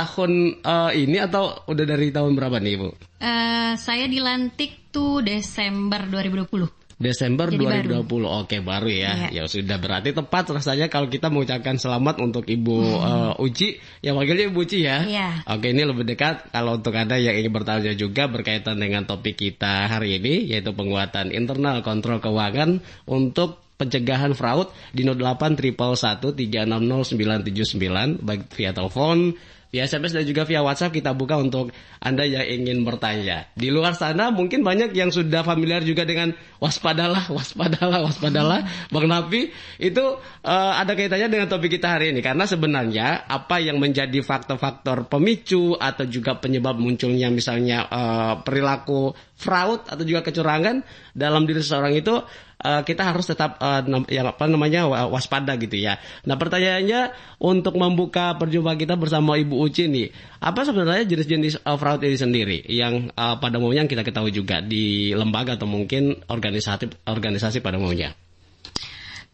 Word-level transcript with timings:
tahun 0.00 0.62
uh, 0.64 0.90
ini 0.96 1.20
atau 1.20 1.60
udah 1.68 1.84
dari 1.84 2.08
tahun 2.08 2.32
berapa 2.32 2.56
nih, 2.56 2.74
Bu? 2.80 2.88
Uh, 3.20 3.76
saya 3.76 4.08
dilantik 4.08 4.88
tuh 4.88 5.20
Desember 5.20 6.08
2020. 6.08 6.80
Desember 7.00 7.48
Jadi 7.48 7.88
2020. 7.88 8.04
Baru. 8.04 8.28
Oke, 8.44 8.60
baru 8.60 8.92
ya. 8.92 9.32
Iya. 9.32 9.40
Ya 9.40 9.42
sudah 9.48 9.80
berarti 9.80 10.12
tepat 10.12 10.52
rasanya 10.52 10.92
kalau 10.92 11.08
kita 11.08 11.32
mengucapkan 11.32 11.80
selamat 11.80 12.20
untuk 12.20 12.44
Ibu 12.44 12.76
hmm. 12.76 13.00
uh, 13.00 13.32
Uci, 13.40 13.80
yang 14.04 14.20
wakilnya 14.20 14.52
Ibu 14.52 14.60
Uci 14.60 14.78
ya. 14.84 15.08
Iya. 15.08 15.48
Oke, 15.48 15.72
ini 15.72 15.88
lebih 15.88 16.04
dekat 16.04 16.52
kalau 16.52 16.76
untuk 16.76 16.92
Anda 16.92 17.16
yang 17.16 17.40
ingin 17.40 17.56
bertanya 17.56 17.96
juga 17.96 18.28
berkaitan 18.28 18.76
dengan 18.76 19.08
topik 19.08 19.40
kita 19.40 19.88
hari 19.88 20.20
ini 20.20 20.52
yaitu 20.52 20.76
penguatan 20.76 21.32
internal 21.32 21.80
kontrol 21.80 22.20
keuangan 22.20 22.84
untuk 23.08 23.64
pencegahan 23.80 24.36
fraud 24.36 24.68
di 24.92 25.08
08 25.08 25.56
triple 25.56 25.96
1 25.96 26.20
360 26.20 27.16
979 27.48 28.20
baik 28.20 28.52
via 28.52 28.76
telepon 28.76 29.32
via 29.70 29.86
SMS 29.86 30.12
dan 30.14 30.26
juga 30.26 30.42
via 30.42 30.66
WhatsApp 30.66 30.90
kita 30.90 31.14
buka 31.14 31.38
untuk 31.38 31.70
Anda 32.02 32.26
yang 32.26 32.42
ingin 32.42 32.82
bertanya. 32.82 33.46
Di 33.54 33.70
luar 33.70 33.94
sana 33.94 34.34
mungkin 34.34 34.66
banyak 34.66 34.90
yang 34.92 35.14
sudah 35.14 35.46
familiar 35.46 35.86
juga 35.86 36.02
dengan 36.02 36.34
waspadalah, 36.58 37.30
waspadalah, 37.30 38.02
waspadalah. 38.02 38.66
Bang 38.90 39.06
Nafi, 39.06 39.54
itu 39.78 40.04
uh, 40.42 40.72
ada 40.74 40.98
kaitannya 40.98 41.30
dengan 41.30 41.46
topik 41.46 41.78
kita 41.78 41.98
hari 41.98 42.10
ini 42.10 42.20
karena 42.20 42.44
sebenarnya 42.50 43.30
apa 43.30 43.62
yang 43.62 43.78
menjadi 43.78 44.18
faktor-faktor 44.26 45.06
pemicu 45.06 45.78
atau 45.78 46.04
juga 46.04 46.34
penyebab 46.36 46.74
munculnya 46.74 47.30
misalnya 47.30 47.86
uh, 47.86 48.34
perilaku 48.42 49.14
fraud 49.38 49.86
atau 49.86 50.04
juga 50.04 50.26
kecurangan 50.26 50.82
dalam 51.14 51.46
diri 51.46 51.62
seseorang 51.62 51.94
itu 51.94 52.20
uh, 52.60 52.82
kita 52.84 53.02
harus 53.02 53.26
tetap 53.26 53.56
uh, 53.58 53.80
yang 54.08 54.28
apa 54.30 54.44
namanya 54.46 54.86
waspada 55.08 55.56
gitu 55.56 55.80
ya. 55.80 55.96
Nah 56.28 56.36
pertanyaannya 56.36 57.12
untuk 57.40 57.76
membuka 57.80 58.36
perjumpaan 58.36 58.76
kita 58.76 58.94
bersama 59.00 59.40
Ibu 59.40 59.56
Uci 59.56 59.88
nih, 59.88 60.08
apa 60.40 60.64
sebenarnya 60.64 61.08
jenis-jenis 61.08 61.64
uh, 61.64 61.76
fraud 61.80 62.04
ini 62.04 62.16
sendiri 62.16 62.58
yang 62.68 63.08
uh, 63.16 63.40
pada 63.40 63.56
umumnya 63.56 63.88
kita 63.88 64.04
ketahui 64.04 64.32
juga 64.32 64.60
di 64.60 65.12
lembaga 65.16 65.56
atau 65.56 65.66
mungkin 65.66 66.20
organisasi 66.28 67.08
organisasi 67.08 67.64
pada 67.64 67.80
umumnya? 67.80 68.12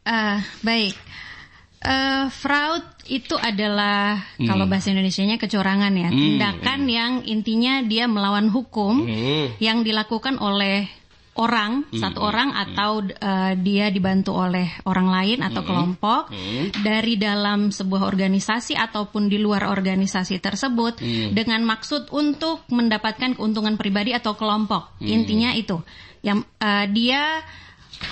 Uh, 0.06 0.38
baik. 0.62 0.94
Uh, 1.86 2.26
fraud 2.32 2.82
itu 3.06 3.38
adalah 3.38 4.18
hmm. 4.40 4.48
kalau 4.48 4.66
bahasa 4.66 4.90
Indonesia-nya 4.90 5.38
kecurangan 5.38 5.92
ya, 5.94 6.10
hmm. 6.10 6.18
tindakan 6.18 6.80
hmm. 6.82 6.90
yang 6.90 7.12
intinya 7.22 7.74
dia 7.86 8.10
melawan 8.10 8.50
hukum 8.50 9.06
hmm. 9.06 9.62
yang 9.62 9.86
dilakukan 9.86 10.40
oleh 10.42 10.90
orang 11.36 11.86
hmm. 11.88 12.00
satu 12.00 12.20
orang 12.24 12.50
hmm. 12.52 12.62
atau 12.66 12.92
uh, 13.04 13.52
dia 13.60 13.92
dibantu 13.92 14.36
oleh 14.36 14.66
orang 14.88 15.08
lain 15.08 15.38
atau 15.44 15.62
hmm. 15.62 15.68
kelompok 15.68 16.22
hmm. 16.32 16.64
dari 16.82 17.14
dalam 17.20 17.70
sebuah 17.70 18.08
organisasi 18.08 18.74
ataupun 18.76 19.28
di 19.28 19.38
luar 19.40 19.68
organisasi 19.68 20.40
tersebut 20.40 21.00
hmm. 21.00 21.36
dengan 21.36 21.62
maksud 21.64 22.12
untuk 22.12 22.64
mendapatkan 22.72 23.36
keuntungan 23.36 23.76
pribadi 23.76 24.16
atau 24.16 24.34
kelompok 24.34 24.96
hmm. 25.00 25.06
intinya 25.06 25.50
itu 25.52 25.80
yang 26.24 26.42
uh, 26.58 26.86
dia 26.90 27.44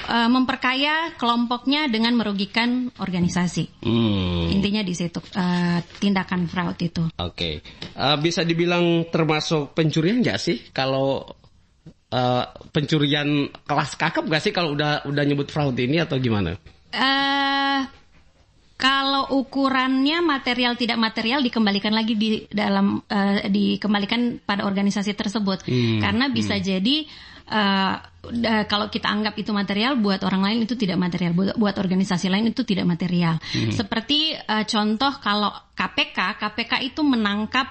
uh, 0.09 0.29
memperkaya 0.31 1.13
kelompoknya 1.19 1.91
dengan 1.91 2.17
merugikan 2.17 2.89
organisasi. 2.97 3.85
Hmm. 3.85 4.53
Intinya 4.53 4.81
di 4.85 4.95
situ 4.95 5.21
uh, 5.21 5.81
tindakan 5.99 6.47
fraud 6.49 6.79
itu. 6.81 7.05
Oke, 7.19 7.19
okay. 7.19 7.55
uh, 7.99 8.17
bisa 8.21 8.47
dibilang 8.47 9.09
termasuk 9.09 9.75
pencurian 9.77 10.21
nggak 10.23 10.39
sih 10.41 10.71
kalau 10.71 11.27
uh, 12.15 12.45
pencurian 12.71 13.51
kelas 13.67 13.99
kakap 13.99 14.25
gak 14.31 14.43
sih 14.43 14.55
kalau 14.55 14.79
udah 14.79 15.03
udah 15.11 15.25
nyebut 15.27 15.51
fraud 15.51 15.75
ini 15.75 15.99
atau 15.99 16.17
gimana? 16.23 16.55
Uh, 16.95 17.83
kalau 18.79 19.31
ukurannya 19.35 20.23
material 20.23 20.79
tidak 20.79 20.99
material 20.99 21.43
dikembalikan 21.43 21.95
lagi 21.95 22.15
di 22.15 22.47
dalam 22.51 23.03
uh, 23.03 23.43
dikembalikan 23.51 24.43
pada 24.43 24.67
organisasi 24.67 25.15
tersebut 25.15 25.67
hmm, 25.67 25.99
karena 26.03 26.31
bisa 26.31 26.59
hmm. 26.59 26.63
jadi 26.63 26.97
uh, 27.49 27.95
kalau 28.67 28.89
kita 28.89 29.09
anggap 29.09 29.37
itu 29.37 29.53
material 29.53 30.01
buat 30.01 30.21
orang 30.25 30.43
lain 30.43 30.59
itu 30.65 30.75
tidak 30.75 30.97
material 30.97 31.37
buat, 31.37 31.55
buat 31.55 31.77
organisasi 31.77 32.33
lain 32.33 32.51
itu 32.51 32.65
tidak 32.67 32.89
material 32.89 33.39
hmm. 33.41 33.73
seperti 33.73 34.35
uh, 34.37 34.65
contoh 34.67 35.13
kalau 35.23 35.53
KPK 35.77 36.41
KPK 36.41 36.73
itu 36.89 37.01
menangkap 37.05 37.69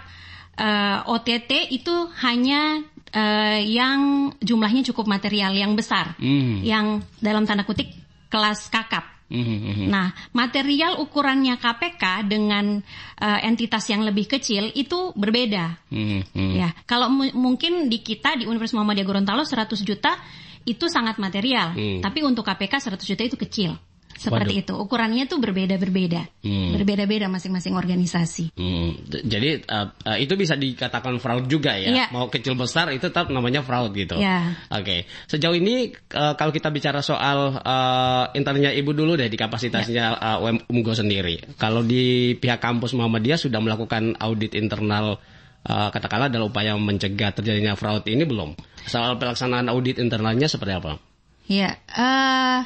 uh, 0.58 1.10
OTT 1.10 1.74
itu 1.74 1.94
hanya 2.22 2.86
uh, 3.14 3.60
yang 3.62 4.34
jumlahnya 4.42 4.84
cukup 4.92 5.06
material 5.08 5.54
yang 5.54 5.78
besar, 5.78 6.18
mm. 6.18 6.66
yang 6.66 7.00
dalam 7.22 7.46
tanda 7.46 7.64
kutik 7.64 7.94
kelas 8.28 8.68
kakap. 8.74 9.14
Mm-hmm. 9.34 9.90
Nah, 9.90 10.14
material 10.36 11.02
ukurannya 11.02 11.58
KPK 11.58 12.30
dengan 12.30 12.78
uh, 13.18 13.40
entitas 13.42 13.90
yang 13.90 14.06
lebih 14.06 14.30
kecil 14.30 14.70
itu 14.78 15.10
berbeda. 15.18 15.90
Mm-hmm. 15.90 16.52
Ya, 16.54 16.70
kalau 16.86 17.10
mungkin 17.14 17.90
di 17.90 18.06
kita 18.06 18.38
di 18.38 18.46
Universitas 18.46 18.78
Muhammadiyah 18.78 19.08
Gorontalo 19.08 19.42
100 19.42 19.74
juta 19.82 20.22
itu 20.70 20.86
sangat 20.86 21.18
material, 21.18 21.74
mm. 21.74 22.00
tapi 22.06 22.22
untuk 22.22 22.46
KPK 22.46 22.94
100 22.94 23.10
juta 23.10 23.24
itu 23.26 23.38
kecil. 23.40 23.74
Seperti 24.18 24.62
Waduh. 24.62 24.64
itu. 24.64 24.74
Ukurannya 24.78 25.24
tuh 25.26 25.40
berbeda-berbeda. 25.42 26.22
Hmm. 26.46 26.72
Berbeda-beda 26.78 27.28
masing-masing 27.28 27.74
organisasi. 27.76 28.54
Hmm. 28.56 28.96
Jadi 29.10 29.66
uh, 29.68 29.92
uh, 29.92 30.18
itu 30.18 30.34
bisa 30.38 30.54
dikatakan 30.56 31.18
fraud 31.18 31.50
juga 31.50 31.76
ya. 31.76 31.92
Yeah. 31.92 32.10
Mau 32.14 32.30
kecil 32.30 32.54
besar 32.54 32.90
itu 32.94 33.10
tetap 33.10 33.30
namanya 33.34 33.66
fraud 33.66 33.94
gitu. 33.94 34.18
Yeah. 34.18 34.56
Oke. 34.70 34.84
Okay. 34.84 35.00
Sejauh 35.30 35.58
ini 35.58 35.92
uh, 36.16 36.38
kalau 36.38 36.54
kita 36.54 36.70
bicara 36.70 37.02
soal 37.02 37.58
uh, 37.60 38.26
internnya 38.38 38.72
Ibu 38.74 38.92
dulu 38.94 39.18
deh 39.18 39.28
di 39.28 39.38
kapasitasnya 39.38 40.06
yeah. 40.18 40.38
uh, 40.40 40.70
UMGO 40.70 40.94
sendiri. 40.94 41.58
Kalau 41.58 41.82
di 41.86 42.38
pihak 42.38 42.62
kampus 42.62 42.96
Muhammadiyah 42.96 43.38
sudah 43.42 43.60
melakukan 43.60 44.18
audit 44.22 44.54
internal 44.56 45.20
uh, 45.68 45.90
katakanlah 45.90 46.30
dalam 46.30 46.52
upaya 46.52 46.76
mencegah 46.76 47.32
terjadinya 47.36 47.76
fraud 47.76 48.04
ini 48.08 48.24
belum? 48.28 48.56
Soal 48.88 49.16
pelaksanaan 49.18 49.72
audit 49.72 50.00
internalnya 50.00 50.52
seperti 50.52 50.74
apa? 50.76 51.00
Ya, 51.44 51.76
uh, 51.92 52.64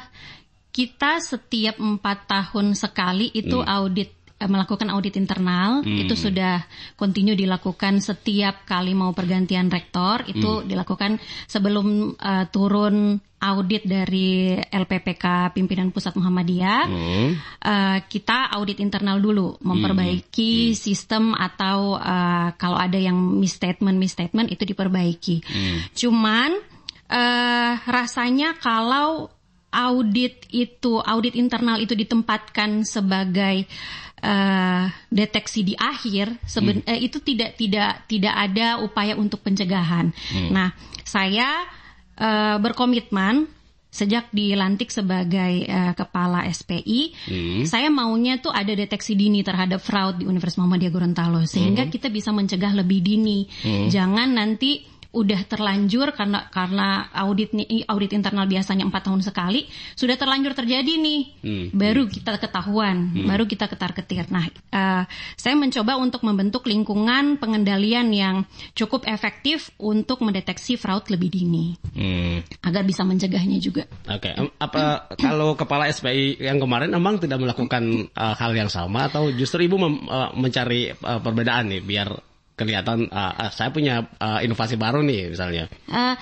kita 0.78 1.18
setiap 1.18 1.82
empat 1.82 2.30
tahun 2.30 2.78
sekali 2.78 3.34
itu 3.34 3.58
hmm. 3.58 3.66
audit 3.66 4.14
eh, 4.38 4.46
melakukan 4.46 4.94
audit 4.94 5.18
internal 5.18 5.82
hmm. 5.82 6.06
itu 6.06 6.14
sudah 6.14 6.62
kontinu 6.94 7.34
dilakukan 7.34 7.98
setiap 7.98 8.62
kali 8.62 8.94
mau 8.94 9.10
pergantian 9.10 9.66
rektor 9.66 10.22
itu 10.30 10.62
hmm. 10.62 10.70
dilakukan 10.70 11.18
sebelum 11.50 12.14
uh, 12.14 12.46
turun 12.54 13.18
audit 13.42 13.90
dari 13.90 14.54
LPPK 14.54 15.50
pimpinan 15.50 15.90
pusat 15.90 16.14
Muhammadiyah 16.14 16.82
hmm. 16.86 17.28
uh, 17.58 17.98
kita 18.06 18.54
audit 18.54 18.78
internal 18.78 19.18
dulu 19.18 19.58
memperbaiki 19.58 20.70
hmm. 20.70 20.74
hmm. 20.74 20.78
sistem 20.78 21.34
atau 21.34 21.98
uh, 21.98 22.54
kalau 22.54 22.78
ada 22.78 23.02
yang 23.02 23.18
misstatement 23.18 23.98
misstatement 23.98 24.46
itu 24.46 24.62
diperbaiki 24.62 25.42
hmm. 25.42 25.90
cuman 25.98 26.54
uh, 27.10 27.72
rasanya 27.82 28.54
kalau 28.62 29.34
audit 29.68 30.48
itu 30.48 31.00
audit 31.00 31.36
internal 31.36 31.76
itu 31.76 31.92
ditempatkan 31.92 32.88
sebagai 32.88 33.68
uh, 34.24 34.88
deteksi 35.12 35.60
di 35.62 35.74
akhir 35.76 36.40
seben 36.48 36.82
hmm. 36.82 36.88
uh, 36.88 36.98
itu 36.98 37.18
tidak 37.20 37.54
tidak 37.60 38.08
tidak 38.08 38.34
ada 38.34 38.80
upaya 38.80 39.14
untuk 39.14 39.44
pencegahan. 39.44 40.10
Hmm. 40.32 40.50
Nah, 40.50 40.68
saya 41.04 41.66
uh, 42.16 42.56
berkomitmen 42.58 43.58
sejak 43.88 44.28
dilantik 44.36 44.92
sebagai 44.92 45.64
uh, 45.64 45.92
kepala 45.96 46.44
SPI, 46.52 47.00
hmm. 47.24 47.62
saya 47.64 47.88
maunya 47.88 48.36
tuh 48.36 48.52
ada 48.52 48.70
deteksi 48.76 49.16
dini 49.16 49.40
terhadap 49.40 49.80
fraud 49.80 50.20
di 50.20 50.28
Universitas 50.28 50.60
Muhammadiyah 50.60 50.92
Gorontalo 50.92 51.40
sehingga 51.48 51.88
hmm. 51.88 51.92
kita 51.92 52.08
bisa 52.12 52.28
mencegah 52.32 52.72
lebih 52.76 53.00
dini. 53.00 53.48
Hmm. 53.64 53.88
Jangan 53.88 54.28
nanti 54.36 54.97
udah 55.08 55.40
terlanjur 55.48 56.12
karena 56.12 56.52
karena 56.52 57.08
audit 57.16 57.56
nih 57.56 57.88
audit 57.88 58.12
internal 58.12 58.44
biasanya 58.44 58.84
empat 58.84 59.08
tahun 59.08 59.24
sekali 59.24 59.64
sudah 59.96 60.20
terlanjur 60.20 60.52
terjadi 60.52 61.00
nih 61.00 61.22
hmm. 61.40 61.66
baru 61.72 62.04
kita 62.12 62.36
ketahuan 62.36 63.16
hmm. 63.16 63.24
baru 63.24 63.48
kita 63.48 63.72
ketar 63.72 63.96
ketir 63.96 64.28
nah 64.28 64.44
uh, 64.68 65.08
saya 65.32 65.56
mencoba 65.56 65.96
untuk 65.96 66.20
membentuk 66.28 66.68
lingkungan 66.68 67.40
pengendalian 67.40 68.12
yang 68.12 68.36
cukup 68.76 69.08
efektif 69.08 69.72
untuk 69.80 70.20
mendeteksi 70.20 70.76
fraud 70.76 71.08
lebih 71.08 71.32
dini 71.32 71.72
hmm. 71.96 72.68
agar 72.68 72.84
bisa 72.84 73.00
mencegahnya 73.00 73.56
juga 73.64 73.88
oke 74.12 74.20
okay. 74.20 74.36
apa 74.60 75.08
kalau 75.24 75.56
kepala 75.56 75.88
SPI 75.88 76.36
yang 76.36 76.60
kemarin 76.60 76.92
emang 76.92 77.16
tidak 77.16 77.40
melakukan 77.40 78.12
uh, 78.12 78.36
hal 78.36 78.52
yang 78.52 78.68
sama 78.68 79.08
atau 79.08 79.32
justru 79.32 79.64
ibu 79.64 79.80
mem, 79.80 80.04
uh, 80.04 80.36
mencari 80.36 80.92
uh, 80.92 81.16
perbedaan 81.24 81.72
nih 81.72 81.80
biar 81.80 82.27
kelihatan 82.58 83.06
uh, 83.08 83.48
saya 83.54 83.70
punya 83.70 84.10
uh, 84.18 84.42
inovasi 84.42 84.74
baru 84.74 85.00
nih 85.06 85.30
misalnya. 85.30 85.70
Uh, 85.86 86.18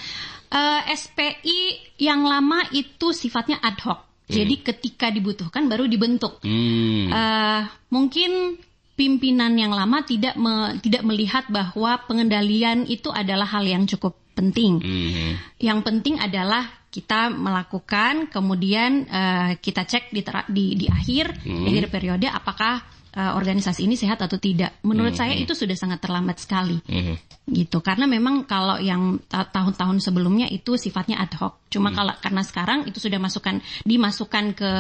uh, 0.53 0.81
SPI 0.93 1.93
yang 1.97 2.29
lama 2.29 2.69
itu 2.77 3.17
sifatnya 3.17 3.57
ad 3.65 3.81
hoc. 3.81 4.05
Hmm. 4.29 4.35
Jadi 4.37 4.55
ketika 4.61 5.09
dibutuhkan 5.09 5.65
baru 5.71 5.89
dibentuk. 5.89 6.45
Hmm. 6.45 7.09
Uh, 7.09 7.63
mungkin 7.89 8.61
pimpinan 8.97 9.57
yang 9.57 9.73
lama 9.73 10.03
tidak 10.05 10.35
me, 10.37 10.77
tidak 10.85 11.05
melihat 11.05 11.49
bahwa 11.49 12.01
pengendalian 12.05 12.85
itu 12.89 13.13
adalah 13.13 13.47
hal 13.47 13.65
yang 13.65 13.89
cukup 13.89 14.17
penting. 14.37 14.83
Hmm. 14.85 15.33
Yang 15.57 15.81
penting 15.85 16.17
adalah 16.21 16.69
kita 16.93 17.29
melakukan, 17.29 18.33
kemudian 18.33 19.05
uh, 19.09 19.53
kita 19.61 19.85
cek 19.85 20.13
di, 20.17 20.25
di, 20.49 20.65
di 20.81 20.87
akhir, 20.89 21.45
hmm. 21.45 21.65
akhir 21.69 21.85
periode 21.93 22.29
apakah 22.29 22.96
uh, 23.17 23.33
organisasi 23.35 23.89
ini 23.89 23.97
sehat 23.97 24.21
atau 24.21 24.37
tidak. 24.37 24.79
Menurut 24.85 25.17
hmm. 25.17 25.21
saya 25.25 25.35
itu 25.35 25.57
sudah 25.57 25.73
sangat 25.73 26.05
terlambat 26.05 26.37
sekali. 26.37 26.77
Hmm. 26.85 27.17
Gitu. 27.49 27.81
Karena 27.81 28.05
memang 28.05 28.45
kalau 28.45 28.77
yang 28.77 29.25
tahun-tahun 29.27 30.05
sebelumnya 30.05 30.47
itu 30.53 30.77
sifatnya 30.77 31.25
ad 31.25 31.33
hoc. 31.41 31.67
Cuma 31.73 31.91
hmm. 31.91 31.97
kalau 31.97 32.15
karena 32.21 32.43
sekarang 32.45 32.79
itu 32.85 33.01
sudah 33.01 33.17
masukkan 33.17 33.57
dimasukkan 33.89 34.45
ke 34.53 34.71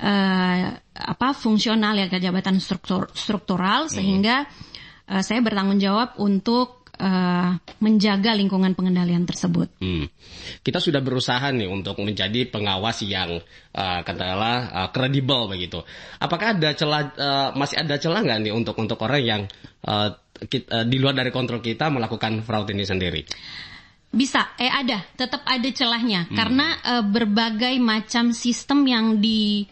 uh, 0.00 0.60
apa 0.96 1.28
fungsional 1.36 1.92
ya 1.92 2.08
ke 2.08 2.16
jabatan 2.16 2.56
struktur 2.56 3.12
struktural 3.12 3.92
sehingga 3.92 4.48
uh, 5.12 5.20
saya 5.20 5.44
bertanggung 5.44 5.76
jawab 5.76 6.16
untuk 6.16 6.75
uh, 7.00 7.56
menjaga 7.80 8.32
lingkungan 8.36 8.72
pengendalian 8.72 9.24
tersebut. 9.24 9.68
Hmm. 9.80 10.08
Kita 10.60 10.80
sudah 10.80 11.00
berusaha 11.00 11.52
nih 11.52 11.68
untuk 11.68 12.00
menjadi 12.02 12.48
pengawas 12.48 13.04
yang 13.04 13.40
uh, 13.72 14.00
katakanlah 14.02 14.58
uh, 14.72 14.88
kredibel 14.92 15.48
begitu. 15.48 15.84
Apakah 16.20 16.56
ada 16.56 16.72
celah 16.72 17.02
uh, 17.16 17.48
masih 17.56 17.80
ada 17.80 17.96
celah 17.96 18.20
nggak 18.24 18.40
nih 18.48 18.52
untuk 18.52 18.76
untuk 18.80 18.98
orang 19.04 19.22
yang 19.22 19.42
uh, 19.86 20.12
kita, 20.44 20.82
uh, 20.82 20.84
di 20.84 20.96
luar 21.00 21.16
dari 21.16 21.32
kontrol 21.32 21.64
kita 21.64 21.88
melakukan 21.88 22.44
fraud 22.44 22.68
ini 22.72 22.84
sendiri? 22.84 23.22
Bisa, 24.16 24.56
eh 24.56 24.70
ada, 24.70 25.02
tetap 25.18 25.44
ada 25.44 25.68
celahnya 25.68 26.24
hmm. 26.30 26.36
karena 26.36 26.66
uh, 26.80 27.04
berbagai 27.04 27.76
macam 27.82 28.32
sistem 28.32 28.86
yang 28.88 29.06
di 29.20 29.66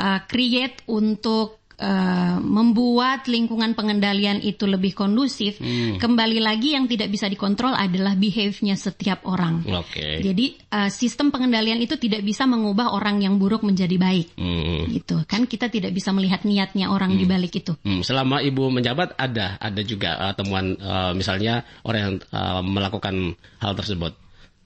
uh, 0.00 0.18
create 0.26 0.82
untuk 0.90 1.63
Uh, 1.74 2.38
membuat 2.38 3.26
lingkungan 3.26 3.74
pengendalian 3.74 4.38
itu 4.38 4.62
lebih 4.62 4.94
kondusif, 4.94 5.58
hmm. 5.58 5.98
kembali 5.98 6.38
lagi 6.38 6.78
yang 6.78 6.86
tidak 6.86 7.10
bisa 7.10 7.26
dikontrol 7.26 7.74
adalah 7.74 8.14
behave-nya 8.14 8.78
setiap 8.78 9.26
orang. 9.26 9.66
Okay. 9.66 10.22
Jadi 10.22 10.54
uh, 10.70 10.86
sistem 10.86 11.34
pengendalian 11.34 11.82
itu 11.82 11.98
tidak 11.98 12.22
bisa 12.22 12.46
mengubah 12.46 12.94
orang 12.94 13.26
yang 13.26 13.42
buruk 13.42 13.66
menjadi 13.66 13.98
baik, 13.98 14.38
hmm. 14.38 14.86
gitu 14.94 15.26
kan? 15.26 15.50
Kita 15.50 15.66
tidak 15.66 15.90
bisa 15.90 16.14
melihat 16.14 16.46
niatnya 16.46 16.94
orang 16.94 17.18
hmm. 17.18 17.18
di 17.18 17.24
balik 17.26 17.52
itu. 17.58 17.74
Hmm. 17.82 18.06
Selama 18.06 18.38
ibu 18.38 18.70
menjabat 18.70 19.18
ada 19.18 19.58
ada 19.58 19.82
juga 19.82 20.14
uh, 20.30 20.34
temuan 20.38 20.78
uh, 20.78 21.10
misalnya 21.10 21.66
orang 21.82 22.00
yang 22.00 22.14
uh, 22.30 22.62
melakukan 22.62 23.34
hal 23.58 23.74
tersebut. 23.74 24.14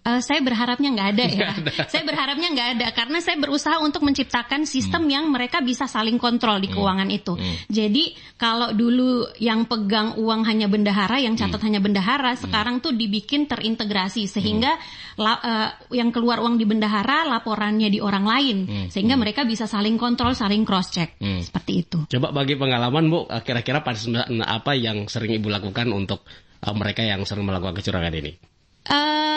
Uh, 0.06 0.22
saya 0.24 0.40
berharapnya 0.40 0.88
nggak 0.94 1.08
ada 1.14 1.24
ya. 1.26 1.48
ada. 1.52 1.72
Saya 1.92 2.02
berharapnya 2.06 2.48
nggak 2.54 2.68
ada 2.78 2.86
karena 2.96 3.18
saya 3.20 3.36
berusaha 3.36 3.76
untuk 3.82 4.06
menciptakan 4.06 4.64
sistem 4.64 5.04
hmm. 5.04 5.12
yang 5.12 5.24
mereka 5.28 5.60
bisa 5.60 5.84
saling 5.84 6.16
kontrol 6.16 6.62
di 6.62 6.70
hmm. 6.70 6.76
keuangan 6.78 7.08
hmm. 7.10 7.18
itu. 7.18 7.32
Hmm. 7.36 7.56
Jadi 7.68 8.04
kalau 8.40 8.72
dulu 8.72 9.28
yang 9.36 9.68
pegang 9.68 10.16
uang 10.16 10.48
hanya 10.48 10.70
bendahara, 10.70 11.20
yang 11.20 11.36
catat 11.36 11.60
hmm. 11.60 11.66
hanya 11.68 11.80
bendahara, 11.82 12.32
hmm. 12.32 12.40
sekarang 12.46 12.80
tuh 12.80 12.96
dibikin 12.96 13.50
terintegrasi 13.50 14.24
sehingga 14.30 14.78
hmm. 14.78 15.20
la, 15.20 15.32
uh, 15.34 15.70
yang 15.92 16.08
keluar 16.14 16.40
uang 16.40 16.56
di 16.56 16.64
bendahara 16.64 17.28
laporannya 17.28 17.92
di 17.92 18.00
orang 18.00 18.24
lain, 18.24 18.56
hmm. 18.64 18.86
sehingga 18.88 19.18
hmm. 19.18 19.22
mereka 19.28 19.44
bisa 19.44 19.68
saling 19.68 20.00
kontrol, 20.00 20.32
saling 20.32 20.64
cross 20.64 20.88
check 20.88 21.20
hmm. 21.20 21.44
seperti 21.44 21.72
itu. 21.84 21.98
Coba 22.08 22.32
bagi 22.32 22.56
pengalaman 22.56 23.12
bu, 23.12 23.28
kira-kira 23.44 23.84
apa 23.84 24.72
yang 24.72 25.04
sering 25.10 25.36
ibu 25.36 25.52
lakukan 25.52 25.92
untuk 25.92 26.24
uh, 26.64 26.74
mereka 26.74 27.04
yang 27.04 27.26
sering 27.28 27.44
melakukan 27.44 27.76
kecurangan 27.76 28.14
ini? 28.16 28.57
Uh, 28.88 29.28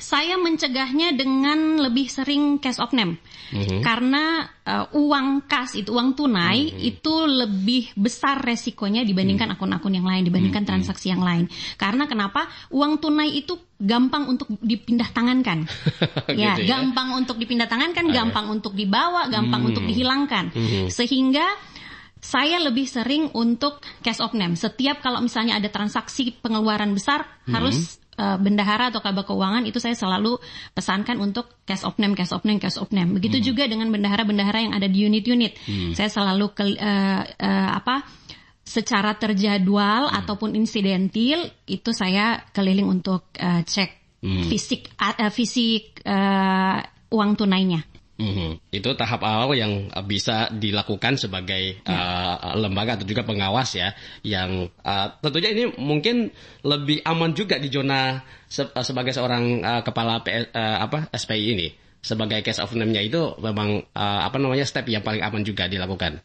saya 0.00 0.40
mencegahnya 0.40 1.12
dengan 1.12 1.76
lebih 1.76 2.08
sering 2.08 2.56
cash 2.56 2.80
of 2.80 2.92
name 2.96 3.20
mm-hmm. 3.52 3.80
karena 3.84 4.48
uh, 4.64 4.86
uang 4.96 5.44
kas 5.44 5.76
itu 5.76 5.92
uang 5.92 6.16
tunai 6.16 6.70
mm-hmm. 6.70 6.90
itu 6.92 7.14
lebih 7.24 7.92
besar 7.98 8.40
resikonya 8.40 9.04
dibandingkan 9.04 9.52
mm-hmm. 9.52 9.60
akun-akun 9.60 9.96
yang 9.96 10.08
lain 10.08 10.24
dibandingkan 10.24 10.64
mm-hmm. 10.64 10.84
transaksi 10.88 11.12
yang 11.12 11.20
lain 11.20 11.50
karena 11.76 12.08
kenapa 12.08 12.48
uang 12.72 13.02
tunai 13.02 13.32
itu 13.32 13.56
gampang 13.76 14.30
untuk 14.30 14.48
dipindah 14.62 15.10
tangankan 15.12 15.66
ya, 16.40 16.56
gitu 16.56 16.70
ya 16.70 16.78
gampang 16.78 17.08
untuk 17.18 17.36
dipindah 17.36 17.66
tangankan 17.66 18.06
okay. 18.08 18.16
gampang 18.16 18.46
untuk 18.48 18.72
dibawa 18.72 19.28
gampang 19.28 19.66
mm-hmm. 19.66 19.70
untuk 19.74 19.84
dihilangkan 19.84 20.44
mm-hmm. 20.54 20.86
sehingga 20.88 21.44
saya 22.24 22.56
lebih 22.56 22.88
sering 22.88 23.28
untuk 23.36 23.84
cash 24.00 24.24
of 24.24 24.32
name. 24.32 24.56
Setiap 24.56 25.04
kalau 25.04 25.20
misalnya 25.20 25.60
ada 25.60 25.68
transaksi 25.68 26.32
pengeluaran 26.40 26.96
besar 26.96 27.28
mm-hmm. 27.28 27.52
harus 27.52 28.00
uh, 28.16 28.40
bendahara 28.40 28.88
atau 28.88 29.04
kabak 29.04 29.28
keuangan 29.28 29.68
itu 29.68 29.76
saya 29.76 29.92
selalu 29.92 30.40
pesankan 30.72 31.20
untuk 31.20 31.52
cash 31.68 31.84
of 31.84 32.00
name, 32.00 32.16
cash 32.16 32.32
of 32.32 32.40
name, 32.48 32.56
cash 32.56 32.80
of 32.80 32.88
name. 32.96 33.12
Begitu 33.12 33.38
hmm. 33.42 33.46
juga 33.46 33.64
dengan 33.68 33.92
bendahara-bendahara 33.92 34.58
yang 34.64 34.74
ada 34.74 34.88
di 34.88 35.04
unit-unit. 35.04 35.52
Hmm. 35.68 35.92
Saya 35.92 36.08
selalu 36.08 36.46
ke, 36.56 36.64
uh, 36.80 37.22
uh, 37.28 37.70
apa 37.76 38.08
secara 38.64 39.12
terjadwal 39.20 40.08
hmm. 40.08 40.18
ataupun 40.24 40.56
insidentil 40.56 41.44
itu 41.68 41.90
saya 41.92 42.40
keliling 42.56 42.88
untuk 42.88 43.28
uh, 43.36 43.60
cek 43.60 44.24
hmm. 44.24 44.48
fisik 44.48 44.88
uh, 44.96 45.28
fisik 45.28 46.00
uh, 46.08 46.80
uang 47.12 47.36
tunainya. 47.36 47.93
Mm-hmm. 48.14 48.70
Itu 48.70 48.94
tahap 48.94 49.26
awal 49.26 49.58
yang 49.58 49.90
uh, 49.90 50.06
bisa 50.06 50.46
dilakukan 50.54 51.18
sebagai 51.18 51.82
ya. 51.82 51.90
uh, 51.90 52.54
lembaga 52.54 52.94
atau 52.94 53.06
juga 53.10 53.26
pengawas 53.26 53.74
ya, 53.74 53.90
yang 54.22 54.70
uh, 54.86 55.06
tentunya 55.18 55.50
ini 55.50 55.64
mungkin 55.82 56.30
lebih 56.62 57.02
aman 57.02 57.34
juga 57.34 57.58
di 57.58 57.66
zona 57.74 58.22
se- 58.46 58.70
uh, 58.70 58.86
sebagai 58.86 59.10
seorang 59.10 59.66
uh, 59.66 59.82
kepala 59.82 60.22
PS, 60.22 60.54
uh, 60.54 60.78
apa 60.86 61.10
SPI 61.10 61.46
ini 61.58 61.68
sebagai 62.04 62.44
case 62.44 62.60
of 62.60 62.70
name-nya 62.76 63.02
itu 63.02 63.34
memang 63.40 63.82
uh, 63.96 64.20
apa 64.22 64.36
namanya 64.36 64.68
step 64.68 64.86
yang 64.86 65.02
paling 65.02 65.24
aman 65.24 65.42
juga 65.42 65.66
dilakukan. 65.66 66.22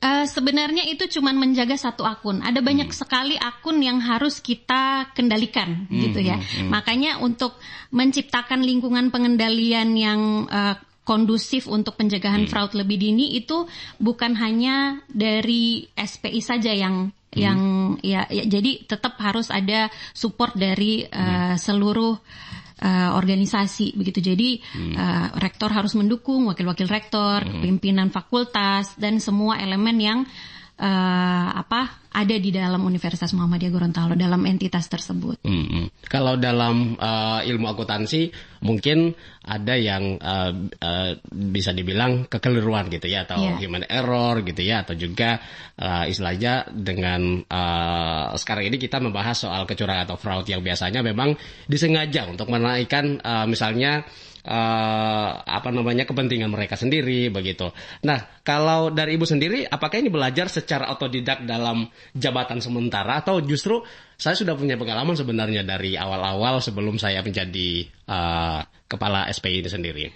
Uh, 0.00 0.24
sebenarnya 0.24 0.88
itu 0.88 1.04
cuma 1.20 1.36
menjaga 1.36 1.76
satu 1.76 2.08
akun. 2.08 2.40
Ada 2.40 2.64
banyak 2.64 2.88
hmm. 2.88 2.96
sekali 2.96 3.36
akun 3.36 3.84
yang 3.84 4.00
harus 4.00 4.40
kita 4.40 5.12
kendalikan, 5.12 5.84
hmm, 5.92 6.00
gitu 6.00 6.24
ya. 6.24 6.40
Hmm, 6.40 6.48
hmm. 6.64 6.70
Makanya 6.72 7.20
untuk 7.20 7.60
menciptakan 7.92 8.64
lingkungan 8.64 9.12
pengendalian 9.12 9.92
yang 10.00 10.48
uh, 10.48 10.80
kondusif 11.10 11.66
untuk 11.66 11.98
pencegahan 11.98 12.46
hmm. 12.46 12.50
fraud 12.54 12.78
lebih 12.78 13.02
dini 13.02 13.34
itu 13.34 13.66
bukan 13.98 14.38
hanya 14.38 15.02
dari 15.10 15.90
SPI 15.90 16.38
saja 16.38 16.70
yang 16.70 17.10
hmm. 17.10 17.34
yang 17.34 17.58
ya, 17.98 18.30
ya 18.30 18.46
jadi 18.46 18.86
tetap 18.86 19.18
harus 19.18 19.50
ada 19.50 19.90
support 20.14 20.54
dari 20.54 21.02
uh, 21.02 21.58
seluruh 21.58 22.14
uh, 22.78 23.10
organisasi 23.18 23.98
begitu 23.98 24.22
jadi 24.22 24.62
hmm. 24.62 24.94
uh, 24.94 25.26
rektor 25.42 25.74
harus 25.74 25.98
mendukung 25.98 26.46
wakil-wakil 26.46 26.86
rektor 26.86 27.42
hmm. 27.42 27.58
pimpinan 27.58 28.14
fakultas 28.14 28.94
dan 28.94 29.18
semua 29.18 29.58
elemen 29.58 29.98
yang 29.98 30.18
uh, 30.22 30.59
apa 30.80 32.00
ada 32.10 32.36
di 32.42 32.50
dalam 32.50 32.82
Universitas 32.82 33.30
Muhammadiyah 33.38 33.70
Gorontalo 33.70 34.18
dalam 34.18 34.42
entitas 34.42 34.90
tersebut. 34.90 35.38
Hmm, 35.46 35.66
hmm. 35.70 35.86
Kalau 36.10 36.34
dalam 36.34 36.98
uh, 36.98 37.38
ilmu 37.46 37.70
akuntansi 37.70 38.34
mungkin 38.66 39.14
ada 39.46 39.78
yang 39.78 40.18
uh, 40.18 40.50
uh, 40.82 41.10
bisa 41.30 41.70
dibilang 41.70 42.26
kekeliruan 42.26 42.90
gitu 42.90 43.06
ya 43.06 43.22
atau 43.24 43.38
yeah. 43.38 43.62
human 43.62 43.86
error 43.86 44.42
gitu 44.42 44.58
ya 44.58 44.82
atau 44.82 44.98
juga 44.98 45.38
uh, 45.78 46.04
istilahnya 46.10 46.66
dengan 46.74 47.46
uh, 47.46 48.34
sekarang 48.34 48.74
ini 48.74 48.76
kita 48.82 48.98
membahas 48.98 49.46
soal 49.46 49.62
kecurangan 49.62 50.10
atau 50.10 50.18
fraud 50.18 50.50
yang 50.50 50.66
biasanya 50.66 51.06
memang 51.06 51.38
disengaja 51.70 52.26
untuk 52.26 52.50
menaikkan 52.50 53.22
uh, 53.22 53.46
misalnya 53.46 54.02
uh, 54.46 55.30
apa 55.44 55.68
namanya 55.72 56.08
kepentingan 56.08 56.48
mereka 56.48 56.76
sendiri 56.78 57.28
begitu. 57.28 57.68
Nah, 58.06 58.40
kalau 58.40 58.88
dari 58.88 59.16
ibu 59.16 59.26
sendiri, 59.28 59.66
apakah 59.68 60.00
ini 60.00 60.08
belajar 60.08 60.48
secara 60.48 60.88
otodidak 60.92 61.44
dalam 61.44 61.88
jabatan 62.16 62.62
sementara 62.64 63.20
atau 63.20 63.42
justru 63.44 63.84
saya 64.16 64.36
sudah 64.36 64.56
punya 64.56 64.76
pengalaman 64.76 65.16
sebenarnya 65.16 65.64
dari 65.64 65.96
awal-awal 65.96 66.60
sebelum 66.60 66.96
saya 66.96 67.20
menjadi 67.24 67.88
uh, 68.08 68.60
kepala 68.88 69.28
SPI 69.32 69.64
ini 69.64 69.70
sendiri? 69.70 70.06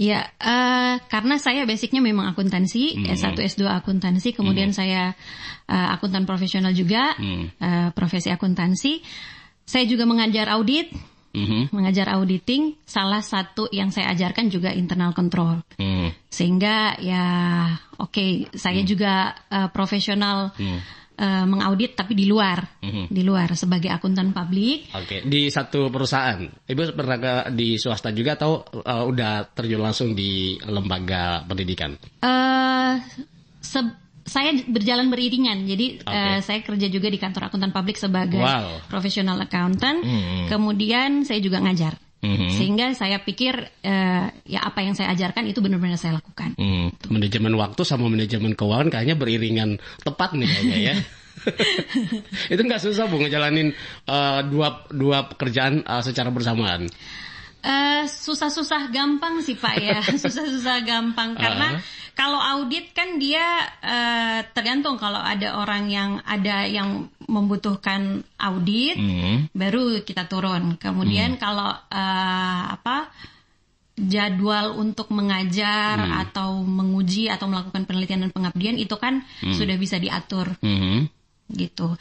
Ya, 0.00 0.32
uh, 0.40 0.96
karena 1.06 1.36
saya 1.36 1.68
basicnya 1.68 2.00
memang 2.00 2.32
akuntansi, 2.32 2.96
mm 2.96 3.02
-hmm. 3.06 3.12
S1, 3.12 3.36
S2 3.54 3.62
akuntansi, 3.68 4.32
kemudian 4.32 4.72
mm 4.72 4.74
-hmm. 4.74 4.82
saya 4.82 5.02
uh, 5.68 5.88
akuntan 5.94 6.24
profesional 6.24 6.72
juga, 6.72 7.12
mm 7.20 7.22
-hmm. 7.22 7.46
uh, 7.60 7.88
profesi 7.92 8.32
akuntansi. 8.32 9.04
Saya 9.62 9.86
juga 9.86 10.08
mengajar 10.08 10.50
audit, 10.50 10.90
mm-hmm. 11.32 11.72
mengajar 11.72 12.12
auditing, 12.14 12.76
salah 12.84 13.24
satu 13.24 13.66
yang 13.72 13.88
saya 13.88 14.12
ajarkan 14.12 14.52
juga 14.52 14.70
internal 14.72 15.16
control. 15.16 15.64
Mm. 15.80 16.12
Sehingga 16.28 16.96
ya 17.00 17.24
oke, 17.98 18.12
okay, 18.12 18.30
saya 18.52 18.84
mm. 18.84 18.88
juga 18.88 19.32
uh, 19.48 19.68
profesional 19.72 20.52
mm. 20.54 20.78
uh, 21.18 21.44
mengaudit 21.48 21.96
tapi 21.96 22.12
di 22.12 22.28
luar, 22.28 22.80
mm-hmm. 22.84 23.06
di 23.08 23.22
luar 23.24 23.56
sebagai 23.56 23.88
akuntan 23.88 24.30
publik. 24.36 24.92
Oke, 24.92 25.04
okay. 25.04 25.20
di 25.24 25.48
satu 25.48 25.88
perusahaan. 25.88 26.40
Ibu 26.44 26.80
pernah 26.92 27.18
ke, 27.18 27.34
di 27.56 27.80
swasta 27.80 28.12
juga 28.12 28.36
atau 28.36 28.62
uh, 28.84 29.04
udah 29.08 29.48
terjun 29.56 29.82
langsung 29.82 30.12
di 30.12 30.60
lembaga 30.68 31.42
pendidikan? 31.48 31.96
Uh, 32.20 33.00
saya 34.22 34.54
berjalan 34.66 35.10
beriringan. 35.10 35.66
Jadi 35.66 36.02
okay. 36.02 36.38
uh, 36.38 36.38
saya 36.42 36.60
kerja 36.62 36.86
juga 36.86 37.10
di 37.10 37.18
kantor 37.18 37.50
akuntan 37.50 37.74
publik 37.74 37.98
sebagai 37.98 38.40
wow. 38.42 38.82
profesional 38.86 39.38
accountant. 39.42 40.02
Mm. 40.02 40.46
Kemudian 40.46 41.26
saya 41.26 41.42
juga 41.42 41.58
ngajar. 41.58 41.98
Mm-hmm. 42.22 42.50
Sehingga 42.54 42.86
saya 42.94 43.18
pikir 43.18 43.66
uh, 43.82 44.26
ya 44.46 44.60
apa 44.62 44.78
yang 44.86 44.94
saya 44.94 45.10
ajarkan 45.10 45.42
itu 45.50 45.58
benar-benar 45.58 45.98
saya 45.98 46.22
lakukan. 46.22 46.54
Mm. 46.54 46.94
Manajemen 47.10 47.54
waktu 47.58 47.82
sama 47.82 48.06
manajemen 48.06 48.54
keuangan 48.54 48.94
kayaknya 48.94 49.18
beriringan 49.18 49.70
tepat 50.06 50.38
nih 50.38 50.46
kayaknya 50.46 50.78
ya. 50.78 50.94
itu 52.54 52.62
nggak 52.62 52.78
susah 52.78 53.10
bu 53.10 53.18
ngejalanin 53.18 53.74
uh, 54.06 54.46
dua 54.46 54.86
dua 54.94 55.26
pekerjaan 55.34 55.82
uh, 55.82 55.98
secara 55.98 56.30
bersamaan. 56.30 56.86
Uh, 57.62 58.02
susah-susah 58.10 58.90
gampang 58.90 59.38
sih 59.38 59.54
Pak 59.54 59.76
ya, 59.78 60.02
susah-susah 60.22 60.82
gampang 60.82 61.38
karena 61.38 61.74
uh 61.74 61.78
-huh. 61.78 62.10
kalau 62.18 62.42
audit 62.42 62.90
kan 62.90 63.22
dia 63.22 63.62
uh, 63.78 64.42
tergantung 64.50 64.98
kalau 64.98 65.22
ada 65.22 65.62
orang 65.62 65.86
yang 65.86 66.18
ada 66.26 66.66
yang 66.66 67.06
membutuhkan 67.30 68.26
audit, 68.34 68.98
-huh. 68.98 69.46
baru 69.54 70.02
kita 70.02 70.26
turun. 70.26 70.74
Kemudian 70.74 71.38
-huh. 71.38 71.40
kalau 71.40 71.70
uh, 71.70 72.62
apa 72.74 73.14
jadwal 73.96 74.80
untuk 74.80 75.12
mengajar 75.12 76.00
uh-huh. 76.00 76.22
atau 76.28 76.50
menguji 76.64 77.28
atau 77.28 77.46
melakukan 77.48 77.84
penelitian 77.84 78.28
dan 78.28 78.32
pengabdian 78.32 78.76
itu 78.80 78.96
kan 78.96 79.20
uh-huh. 79.20 79.54
sudah 79.54 79.76
bisa 79.76 80.00
diatur, 80.00 80.56
uh-huh. 80.58 81.06
gitu. 81.52 81.94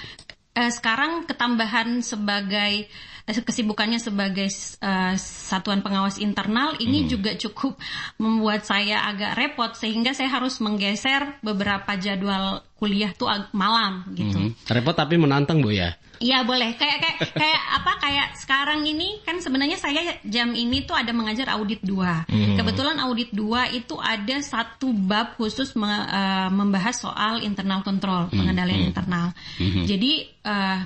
Uh, 0.51 0.67
sekarang 0.67 1.24
ketambahan 1.24 2.03
sebagai 2.03 2.91
Eh, 3.29 3.38
kesibukannya 3.38 4.01
sebagai 4.01 4.50
uh, 4.81 5.13
satuan 5.15 5.86
pengawas 5.86 6.17
internal 6.17 6.74
ini 6.81 7.05
hmm. 7.05 7.10
juga 7.10 7.31
cukup 7.38 7.77
membuat 8.17 8.65
saya 8.65 9.05
agak 9.05 9.38
repot 9.38 9.72
sehingga 9.77 10.17
saya 10.17 10.34
harus 10.34 10.58
menggeser 10.58 11.38
beberapa 11.46 11.93
jadwal 12.01 12.65
kuliah 12.81 13.13
tuh 13.13 13.29
malam 13.53 14.09
gitu. 14.17 14.41
Hmm. 14.41 14.57
Repot 14.65 14.97
tapi 14.97 15.21
menantang 15.21 15.61
Bu 15.61 15.69
ya. 15.69 15.93
Iya 16.17 16.41
boleh. 16.41 16.73
Kayak 16.77 16.97
kayak 17.01 17.17
kayak 17.33 17.61
apa 17.81 17.91
kayak 18.01 18.27
sekarang 18.41 18.81
ini 18.89 19.21
kan 19.21 19.38
sebenarnya 19.38 19.77
saya 19.77 20.17
jam 20.25 20.53
ini 20.57 20.81
tuh 20.85 20.97
ada 20.97 21.13
mengajar 21.13 21.53
audit 21.53 21.85
2. 21.85 21.93
Hmm. 21.93 22.57
Kebetulan 22.57 22.97
audit 23.05 23.29
2 23.33 23.77
itu 23.77 24.01
ada 24.01 24.38
satu 24.41 24.89
bab 24.93 25.38
khusus 25.38 25.77
me, 25.77 25.85
uh, 25.85 26.50
membahas 26.50 26.97
soal 26.97 27.45
internal 27.45 27.85
control, 27.85 28.29
hmm. 28.29 28.38
pengendalian 28.38 28.81
hmm. 28.81 28.89
internal. 28.89 29.27
Hmm. 29.61 29.85
Jadi 29.85 30.11
uh, 30.41 30.81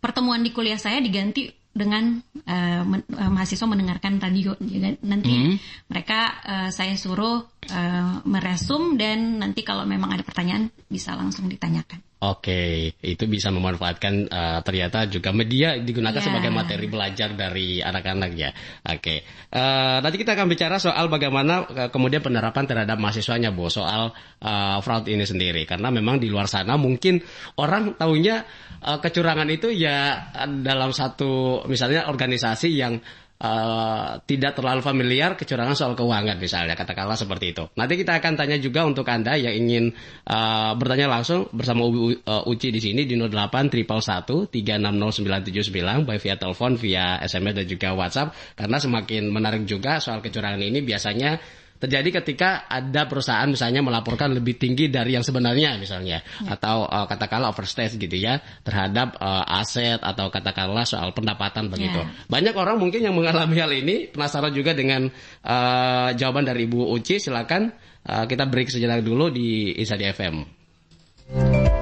pertemuan 0.00 0.44
di 0.44 0.52
kuliah 0.52 0.76
saya 0.76 1.00
diganti 1.00 1.60
dengan 1.70 2.18
uh, 2.50 2.82
men, 2.82 3.00
uh, 3.14 3.30
mahasiswa 3.30 3.66
mendengarkan 3.68 4.18
radio. 4.18 4.58
Jadi 4.58 4.98
nanti 5.06 5.30
mm. 5.30 5.56
mereka 5.86 6.20
uh, 6.42 6.68
saya 6.74 6.98
suruh 6.98 7.46
uh, 7.68 8.24
meresum 8.24 8.96
dan 8.96 9.42
nanti 9.42 9.60
kalau 9.60 9.84
memang 9.84 10.16
ada 10.16 10.24
pertanyaan 10.24 10.72
bisa 10.88 11.12
langsung 11.12 11.50
ditanyakan. 11.50 12.00
Oke, 12.20 12.92
itu 13.00 13.24
bisa 13.24 13.48
memanfaatkan 13.48 14.28
uh, 14.28 14.60
ternyata 14.60 15.08
juga 15.08 15.32
media 15.32 15.80
digunakan 15.80 16.20
yeah. 16.20 16.28
sebagai 16.28 16.52
materi 16.52 16.84
belajar 16.84 17.32
dari 17.32 17.80
anak-anak 17.80 18.30
ya. 18.36 18.52
Oke, 18.92 19.24
uh, 19.56 20.04
nanti 20.04 20.20
kita 20.20 20.36
akan 20.36 20.52
bicara 20.52 20.76
soal 20.76 21.08
bagaimana 21.08 21.64
uh, 21.64 21.88
kemudian 21.88 22.20
penerapan 22.20 22.68
terhadap 22.68 23.00
mahasiswanya, 23.00 23.56
Bu, 23.56 23.72
soal 23.72 24.12
uh, 24.44 24.78
fraud 24.84 25.08
ini 25.08 25.24
sendiri. 25.24 25.64
Karena 25.64 25.88
memang 25.88 26.20
di 26.20 26.28
luar 26.28 26.44
sana 26.44 26.76
mungkin 26.76 27.24
orang 27.56 27.96
tahunya 27.96 28.36
uh, 28.84 29.00
kecurangan 29.00 29.48
itu 29.48 29.72
ya 29.72 30.28
dalam 30.60 30.92
satu 30.92 31.64
misalnya 31.72 32.04
organisasi 32.04 32.68
yang 32.68 33.00
uh, 33.40 34.20
tidak 34.28 34.54
terlalu 34.54 34.84
familiar 34.84 35.34
kecurangan 35.34 35.74
soal 35.74 35.96
keuangan 35.96 36.36
misalnya 36.36 36.76
katakanlah 36.76 37.16
seperti 37.16 37.56
itu. 37.56 37.64
Nanti 37.74 37.96
kita 37.96 38.20
akan 38.20 38.36
tanya 38.36 38.60
juga 38.60 38.84
untuk 38.84 39.08
anda 39.08 39.34
yang 39.34 39.56
ingin 39.56 39.84
uh, 40.28 40.76
bertanya 40.76 41.08
langsung 41.08 41.48
bersama 41.50 41.88
U, 41.88 42.12
uh, 42.12 42.44
Uci 42.46 42.68
di 42.70 42.80
sini 42.80 43.08
di 43.08 43.16
08 43.16 43.72
triple 43.72 44.00
360 44.00 46.04
baik 46.04 46.20
via 46.20 46.36
telepon, 46.36 46.76
via 46.76 47.18
SMS 47.24 47.54
dan 47.56 47.66
juga 47.66 47.88
WhatsApp 47.96 48.36
karena 48.54 48.76
semakin 48.76 49.32
menarik 49.32 49.64
juga 49.64 49.98
soal 49.98 50.20
kecurangan 50.20 50.60
ini 50.60 50.84
biasanya 50.84 51.40
terjadi 51.80 52.20
ketika 52.20 52.68
ada 52.68 53.08
perusahaan 53.08 53.48
misalnya 53.48 53.80
melaporkan 53.80 54.36
lebih 54.36 54.60
tinggi 54.60 54.92
dari 54.92 55.16
yang 55.16 55.24
sebenarnya 55.24 55.80
misalnya 55.80 56.20
ya. 56.20 56.52
atau 56.60 56.84
uh, 56.84 57.08
katakanlah 57.08 57.48
overstate 57.50 57.96
gitu 57.96 58.16
ya 58.20 58.38
terhadap 58.60 59.16
uh, 59.16 59.48
aset 59.58 59.96
atau 60.04 60.28
katakanlah 60.28 60.84
soal 60.84 61.16
pendapatan 61.16 61.72
begitu. 61.72 62.04
Ya. 62.04 62.12
Banyak 62.28 62.54
orang 62.54 62.76
mungkin 62.76 63.00
yang 63.00 63.16
mengalami 63.16 63.56
hal 63.56 63.72
ini 63.72 64.12
penasaran 64.12 64.52
juga 64.52 64.76
dengan 64.76 65.08
uh, 65.42 66.12
jawaban 66.12 66.44
dari 66.44 66.68
Ibu 66.68 66.92
Uci 66.92 67.16
silakan 67.16 67.72
uh, 68.04 68.28
kita 68.28 68.44
break 68.44 68.68
sejenak 68.68 69.00
dulu 69.00 69.32
di 69.32 69.72
Insadi 69.80 70.04
FM. 70.04 70.60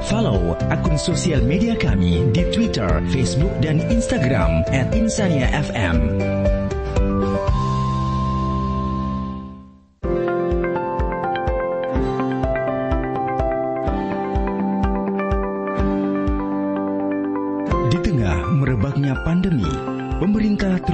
Follow 0.07 0.55
akun 0.71 0.95
sosial 0.95 1.43
media 1.43 1.75
kami 1.75 2.31
di 2.31 2.47
Twitter, 2.55 3.02
Facebook, 3.11 3.50
dan 3.59 3.83
Instagram 3.90 4.62
at 4.71 4.95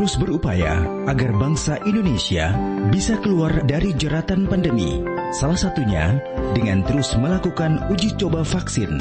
terus 0.04 0.20
berupaya 0.20 0.84
agar 1.08 1.32
bangsa 1.32 1.80
Indonesia 1.88 2.52
bisa 2.92 3.16
keluar 3.25 3.64
dari 3.64 3.96
jeratan 3.96 4.44
pandemi. 4.44 5.00
Salah 5.32 5.56
satunya 5.56 6.20
dengan 6.52 6.84
terus 6.84 7.16
melakukan 7.16 7.88
uji 7.88 8.12
coba 8.20 8.44
vaksin. 8.44 9.00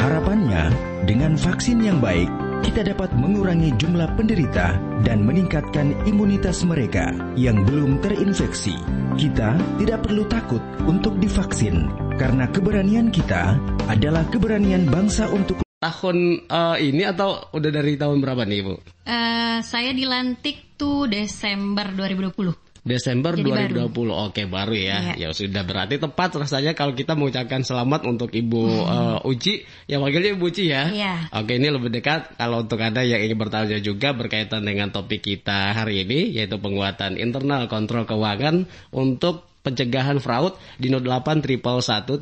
Harapannya, 0.00 0.72
dengan 1.04 1.36
vaksin 1.36 1.84
yang 1.84 2.00
baik, 2.00 2.32
kita 2.64 2.80
dapat 2.80 3.12
mengurangi 3.12 3.76
jumlah 3.76 4.08
penderita 4.16 4.72
dan 5.04 5.20
meningkatkan 5.20 5.92
imunitas 6.08 6.64
mereka 6.64 7.12
yang 7.36 7.60
belum 7.68 8.00
terinfeksi. 8.00 8.80
Kita 9.20 9.52
tidak 9.84 10.08
perlu 10.08 10.24
takut 10.32 10.64
untuk 10.88 11.20
divaksin, 11.20 11.92
karena 12.16 12.48
keberanian 12.48 13.12
kita 13.12 13.60
adalah 13.92 14.24
keberanian 14.32 14.88
bangsa 14.88 15.28
untuk 15.28 15.63
tahun 15.84 16.48
uh, 16.48 16.76
ini 16.80 17.04
atau 17.04 17.52
udah 17.52 17.70
dari 17.70 18.00
tahun 18.00 18.24
berapa 18.24 18.48
nih 18.48 18.60
Bu? 18.64 18.74
Uh, 19.04 19.60
saya 19.60 19.92
dilantik 19.92 20.80
tuh 20.80 21.04
Desember 21.04 21.92
2020. 21.92 22.64
Desember 22.84 23.32
Jadi 23.32 23.72
2020. 23.72 23.88
Baru. 23.96 24.12
Oke, 24.28 24.44
baru 24.44 24.76
ya. 24.76 25.16
Ya. 25.16 25.28
Ya 25.28 25.28
sudah 25.32 25.64
berarti 25.64 25.96
tepat 25.96 26.36
rasanya 26.36 26.76
kalau 26.76 26.92
kita 26.92 27.16
mengucapkan 27.16 27.64
selamat 27.64 28.04
untuk 28.04 28.28
Ibu 28.28 28.60
hmm. 28.60 28.84
uh, 29.24 29.28
Uci. 29.28 29.64
Yang 29.88 30.00
wakilnya 30.04 30.30
Ibu 30.36 30.44
Uci 30.52 30.64
ya. 30.68 30.82
Iya. 30.92 31.14
Oke, 31.32 31.56
ini 31.56 31.72
lebih 31.72 31.88
dekat 31.88 32.36
kalau 32.36 32.64
untuk 32.68 32.76
Anda 32.84 33.00
yang 33.00 33.24
ingin 33.24 33.40
bertanya 33.40 33.80
juga 33.80 34.12
berkaitan 34.12 34.68
dengan 34.68 34.92
topik 34.92 35.24
kita 35.24 35.72
hari 35.72 36.04
ini 36.04 36.36
yaitu 36.36 36.60
penguatan 36.60 37.16
internal 37.16 37.64
kontrol 37.72 38.04
keuangan 38.04 38.68
untuk 38.92 39.48
pencegahan 39.64 40.20
fraud 40.20 40.60
di 40.76 40.92
08 40.92 41.40
360 41.40 42.20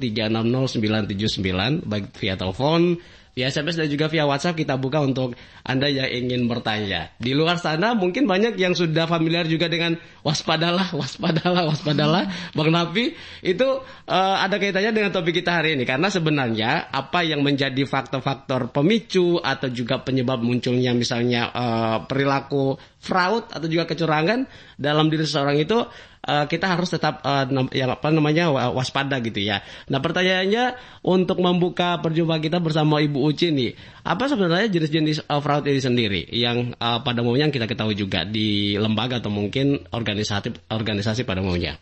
979 0.78 1.90
baik 1.90 2.14
via 2.14 2.38
telepon 2.38 3.02
via 3.32 3.48
SMS 3.48 3.80
dan 3.80 3.88
juga 3.88 4.12
via 4.12 4.28
WhatsApp 4.28 4.60
kita 4.60 4.76
buka 4.76 5.00
untuk 5.00 5.32
Anda 5.64 5.88
yang 5.88 6.08
ingin 6.08 6.44
bertanya. 6.52 7.16
Di 7.16 7.32
luar 7.32 7.56
sana 7.56 7.96
mungkin 7.96 8.28
banyak 8.28 8.60
yang 8.60 8.76
sudah 8.76 9.08
familiar 9.08 9.48
juga 9.48 9.72
dengan 9.72 9.96
waspadalah, 10.20 10.92
waspadalah, 11.00 11.64
waspadalah. 11.64 12.28
Bang 12.52 12.68
Nafi, 12.68 13.16
itu 13.40 13.68
uh, 14.08 14.36
ada 14.36 14.60
kaitannya 14.60 14.92
dengan 14.92 15.10
topik 15.16 15.40
kita 15.40 15.64
hari 15.64 15.80
ini 15.80 15.88
karena 15.88 16.12
sebenarnya 16.12 16.92
apa 16.92 17.24
yang 17.24 17.40
menjadi 17.40 17.88
faktor-faktor 17.88 18.68
pemicu 18.68 19.40
atau 19.40 19.72
juga 19.72 20.04
penyebab 20.04 20.44
munculnya 20.44 20.92
misalnya 20.92 21.48
uh, 21.56 21.96
perilaku 22.04 22.76
fraud 23.00 23.48
atau 23.48 23.66
juga 23.66 23.88
kecurangan 23.88 24.44
dalam 24.76 25.08
diri 25.08 25.24
seseorang 25.24 25.56
itu 25.58 25.88
uh, 26.26 26.44
kita 26.46 26.66
harus 26.70 26.90
tetap 26.90 27.22
uh, 27.26 27.44
yang 27.74 27.90
apa 27.90 28.08
namanya 28.14 28.50
waspada 28.52 29.18
gitu 29.22 29.42
ya. 29.42 29.62
Nah 29.90 29.98
pertanyaannya 29.98 30.78
untuk 31.02 31.42
membuka 31.42 31.98
perjumpaan 31.98 32.42
kita 32.42 32.62
bersama 32.62 33.02
Ibu 33.02 33.18
Uci 33.18 33.50
nih, 33.50 33.70
apa 34.06 34.30
sebenarnya 34.30 34.70
jenis-jenis 34.70 35.26
uh, 35.26 35.42
fraud 35.42 35.66
ini 35.66 35.80
sendiri 35.82 36.22
yang 36.30 36.74
uh, 36.78 37.02
pada 37.02 37.22
umumnya 37.22 37.50
kita 37.50 37.66
ketahui 37.66 37.98
juga 37.98 38.22
di 38.22 38.78
lembaga 38.78 39.18
atau 39.18 39.30
mungkin 39.32 39.82
organisasi 39.90 40.70
organisasi 40.70 41.26
pada 41.26 41.42
umumnya? 41.42 41.78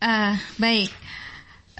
Uh, 0.00 0.34
baik. 0.56 0.88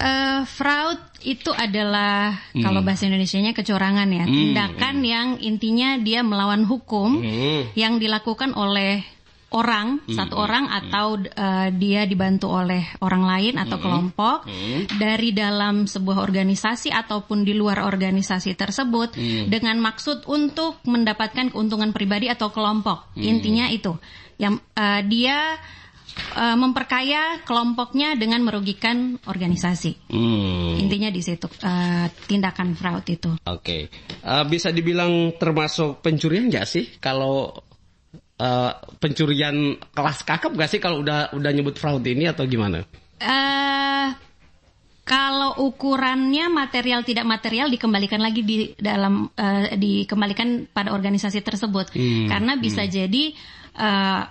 Uh, 0.01 0.49
fraud 0.49 0.97
itu 1.21 1.53
adalah 1.53 2.33
hmm. 2.57 2.65
kalau 2.65 2.81
bahasa 2.81 3.05
Indonesia-nya 3.05 3.53
kecurangan 3.53 4.09
ya, 4.09 4.25
hmm. 4.25 4.33
tindakan 4.33 4.97
hmm. 4.97 5.05
yang 5.05 5.29
intinya 5.45 6.01
dia 6.01 6.25
melawan 6.25 6.65
hukum 6.65 7.21
hmm. 7.21 7.77
yang 7.77 8.01
dilakukan 8.01 8.57
oleh 8.57 9.05
orang 9.51 9.99
hmm. 10.07 10.15
satu 10.15 10.39
orang 10.39 10.71
hmm. 10.71 10.79
atau 10.79 11.07
uh, 11.19 11.69
dia 11.75 12.07
dibantu 12.07 12.55
oleh 12.55 12.87
orang 13.03 13.27
lain 13.27 13.55
atau 13.59 13.77
hmm. 13.79 13.85
kelompok 13.85 14.39
hmm. 14.47 14.81
dari 14.99 15.35
dalam 15.35 15.91
sebuah 15.91 16.23
organisasi 16.23 16.95
ataupun 16.95 17.43
di 17.43 17.59
luar 17.59 17.83
organisasi 17.83 18.55
tersebut 18.55 19.19
hmm. 19.19 19.51
dengan 19.51 19.83
maksud 19.83 20.31
untuk 20.31 20.79
mendapatkan 20.87 21.51
keuntungan 21.51 21.91
pribadi 21.91 22.31
atau 22.31 22.55
kelompok 22.55 23.11
hmm. 23.19 23.23
intinya 23.27 23.67
itu 23.67 23.99
yang 24.39 24.57
uh, 24.57 25.03
dia 25.05 25.59
uh, 26.39 26.57
memperkaya 26.57 27.43
kelompoknya 27.45 28.17
dengan 28.17 28.41
merugikan 28.41 29.21
organisasi. 29.29 30.11
Hmm. 30.11 30.81
Intinya 30.81 31.13
di 31.13 31.21
situ 31.21 31.47
uh, 31.61 32.07
tindakan 32.25 32.73
fraud 32.79 33.05
itu. 33.05 33.37
Oke, 33.45 33.45
okay. 33.45 33.83
uh, 34.25 34.47
bisa 34.49 34.73
dibilang 34.73 35.37
termasuk 35.37 36.01
pencurian 36.01 36.49
nggak 36.49 36.67
sih 36.67 36.97
kalau 37.03 37.53
uh, 38.41 38.73
pencurian 38.97 39.77
kelas 39.93 40.25
kakap 40.25 40.57
gak 40.57 40.71
sih 40.73 40.81
kalau 40.81 41.05
udah 41.05 41.37
udah 41.37 41.51
nyebut 41.53 41.77
fraud 41.77 42.03
ini 42.09 42.25
atau 42.27 42.49
gimana? 42.49 42.81
Uh, 43.21 44.09
kalau 45.05 45.59
ukurannya 45.67 46.47
material 46.49 47.03
tidak 47.03 47.27
material 47.27 47.69
dikembalikan 47.69 48.23
lagi 48.23 48.47
di 48.47 48.57
dalam 48.79 49.29
uh, 49.29 49.77
dikembalikan 49.77 50.71
pada 50.73 50.97
organisasi 50.97 51.45
tersebut 51.45 51.93
hmm. 51.93 52.31
karena 52.31 52.57
bisa 52.57 52.87
hmm. 52.87 52.91
jadi 52.91 53.25
uh, 53.75 54.23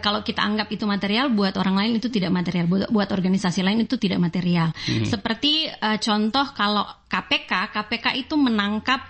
kalau 0.00 0.20
kita 0.20 0.40
anggap 0.40 0.68
itu 0.72 0.84
material 0.84 1.32
buat 1.32 1.56
orang 1.56 1.76
lain 1.76 1.92
itu 2.00 2.08
tidak 2.12 2.32
material 2.32 2.68
buat, 2.68 2.88
buat 2.92 3.08
organisasi 3.08 3.60
lain 3.64 3.84
itu 3.84 4.00
tidak 4.00 4.20
material 4.20 4.72
hmm. 4.72 5.04
seperti 5.04 5.68
uh, 5.68 6.00
contoh 6.00 6.48
kalau 6.56 6.84
KPK 7.12 7.76
KPK 7.76 8.06
itu 8.16 8.34
menangkap 8.40 9.04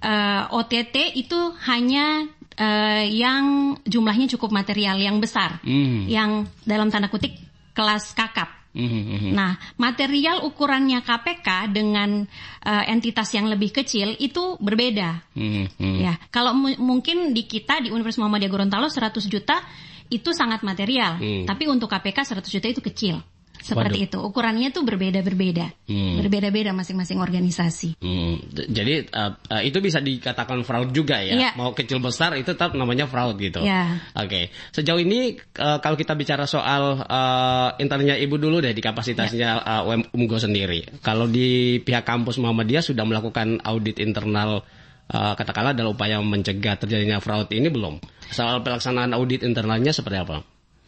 uh, 0.00 0.52
OTT 0.56 1.16
itu 1.20 1.52
hanya 1.68 2.28
uh, 2.58 3.04
yang 3.04 3.76
jumlahnya 3.84 4.32
cukup 4.36 4.52
material 4.52 4.96
yang 5.00 5.20
besar 5.20 5.60
hmm. 5.62 6.08
yang 6.08 6.48
dalam 6.64 6.90
tanda 6.92 7.08
kutip 7.08 7.32
kelas 7.76 8.16
kakap 8.16 8.56
Mm-hmm. 8.76 9.32
Nah, 9.32 9.56
material 9.80 10.44
ukurannya 10.44 11.00
KPK 11.00 11.72
dengan 11.72 12.28
uh, 12.60 12.84
entitas 12.84 13.32
yang 13.32 13.48
lebih 13.48 13.72
kecil 13.72 14.12
itu 14.20 14.60
berbeda. 14.60 15.24
Mm-hmm. 15.32 15.94
Ya, 15.96 16.20
kalau 16.28 16.52
mungkin 16.76 17.32
di 17.32 17.48
kita 17.48 17.80
di 17.80 17.88
Universitas 17.88 18.20
Muhammadiyah 18.20 18.52
Gorontalo 18.52 18.92
100 18.92 19.16
juta 19.32 19.64
itu 20.12 20.30
sangat 20.30 20.62
material, 20.62 21.18
mm. 21.18 21.50
tapi 21.50 21.66
untuk 21.66 21.90
KPK 21.90 22.36
100 22.36 22.46
juta 22.46 22.66
itu 22.68 22.84
kecil. 22.84 23.16
Seperti 23.62 24.04
Waduh. 24.04 24.08
itu. 24.08 24.18
Ukurannya 24.22 24.68
tuh 24.70 24.82
berbeda-berbeda. 24.86 25.66
Hmm. 25.88 26.20
Berbeda-beda 26.20 26.70
masing-masing 26.76 27.18
organisasi. 27.18 27.98
Hmm. 27.98 28.40
Jadi 28.52 29.10
uh, 29.10 29.32
uh, 29.36 29.62
itu 29.62 29.78
bisa 29.80 29.98
dikatakan 30.00 30.62
fraud 30.62 30.90
juga 30.92 31.20
ya. 31.22 31.34
Yeah. 31.36 31.52
Mau 31.58 31.72
kecil 31.72 31.98
besar 31.98 32.36
itu 32.38 32.52
tetap 32.52 32.76
namanya 32.78 33.08
fraud 33.08 33.36
gitu. 33.38 33.62
Yeah. 33.62 34.00
Oke. 34.16 34.28
Okay. 34.28 34.44
Sejauh 34.72 35.00
ini 35.00 35.36
uh, 35.58 35.78
kalau 35.82 35.98
kita 35.98 36.14
bicara 36.14 36.44
soal 36.44 37.02
uh, 37.02 37.70
internnya 37.80 38.16
Ibu 38.16 38.36
dulu 38.38 38.62
deh 38.62 38.72
di 38.72 38.82
kapasitasnya 38.84 39.50
yeah. 39.62 39.82
uh, 39.82 40.14
UMGO 40.14 40.38
sendiri. 40.38 41.00
Kalau 41.02 41.26
di 41.26 41.80
pihak 41.82 42.06
kampus 42.06 42.38
Muhammadiyah 42.38 42.84
sudah 42.84 43.04
melakukan 43.04 43.60
audit 43.64 43.98
internal 43.98 44.62
uh, 45.10 45.34
katakanlah 45.38 45.74
dalam 45.74 45.94
upaya 45.94 46.18
mencegah 46.22 46.78
terjadinya 46.78 47.22
fraud 47.22 47.50
ini 47.54 47.70
belum? 47.70 48.02
Soal 48.30 48.62
pelaksanaan 48.62 49.14
audit 49.14 49.46
internalnya 49.46 49.94
seperti 49.94 50.18
apa? 50.18 50.36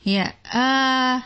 Ya, 0.06 0.32
uh, 0.54 1.18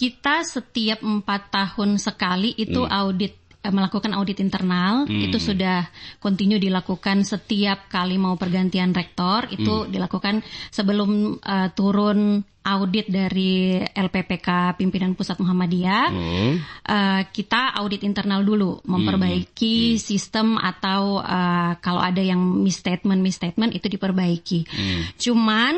kita 0.00 0.48
setiap 0.48 1.04
empat 1.04 1.52
tahun 1.52 2.00
sekali 2.00 2.56
itu 2.56 2.80
hmm. 2.80 2.88
audit 2.88 3.36
eh, 3.60 3.68
melakukan 3.68 4.16
audit 4.16 4.40
internal 4.40 5.04
hmm. 5.04 5.28
itu 5.28 5.36
sudah 5.36 5.84
kontinu 6.24 6.56
dilakukan 6.56 7.20
setiap 7.28 7.92
kali 7.92 8.16
mau 8.16 8.40
pergantian 8.40 8.96
rektor 8.96 9.44
itu 9.52 9.84
hmm. 9.84 9.92
dilakukan 9.92 10.40
sebelum 10.72 11.36
uh, 11.44 11.68
turun 11.76 12.40
audit 12.64 13.12
dari 13.12 13.84
LPPK 13.84 14.80
pimpinan 14.80 15.12
pusat 15.12 15.36
Muhammadiyah 15.36 16.06
hmm. 16.08 16.52
uh, 16.88 17.22
kita 17.28 17.76
audit 17.76 18.00
internal 18.00 18.40
dulu 18.40 18.80
memperbaiki 18.88 19.96
hmm. 19.96 20.00
sistem 20.00 20.56
atau 20.56 21.20
uh, 21.20 21.76
kalau 21.84 22.00
ada 22.00 22.24
yang 22.24 22.40
misstatement 22.40 23.20
misstatement 23.20 23.76
itu 23.76 23.84
diperbaiki 23.92 24.64
hmm. 24.64 25.20
cuman 25.20 25.76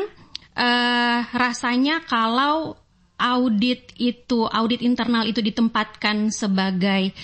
uh, 0.55 1.19
rasanya 1.35 1.99
kalau 2.07 2.79
audit 3.23 3.95
itu 3.95 4.43
audit 4.43 4.83
internal 4.83 5.23
itu 5.23 5.39
ditempatkan 5.39 6.27
sebagai 6.27 7.15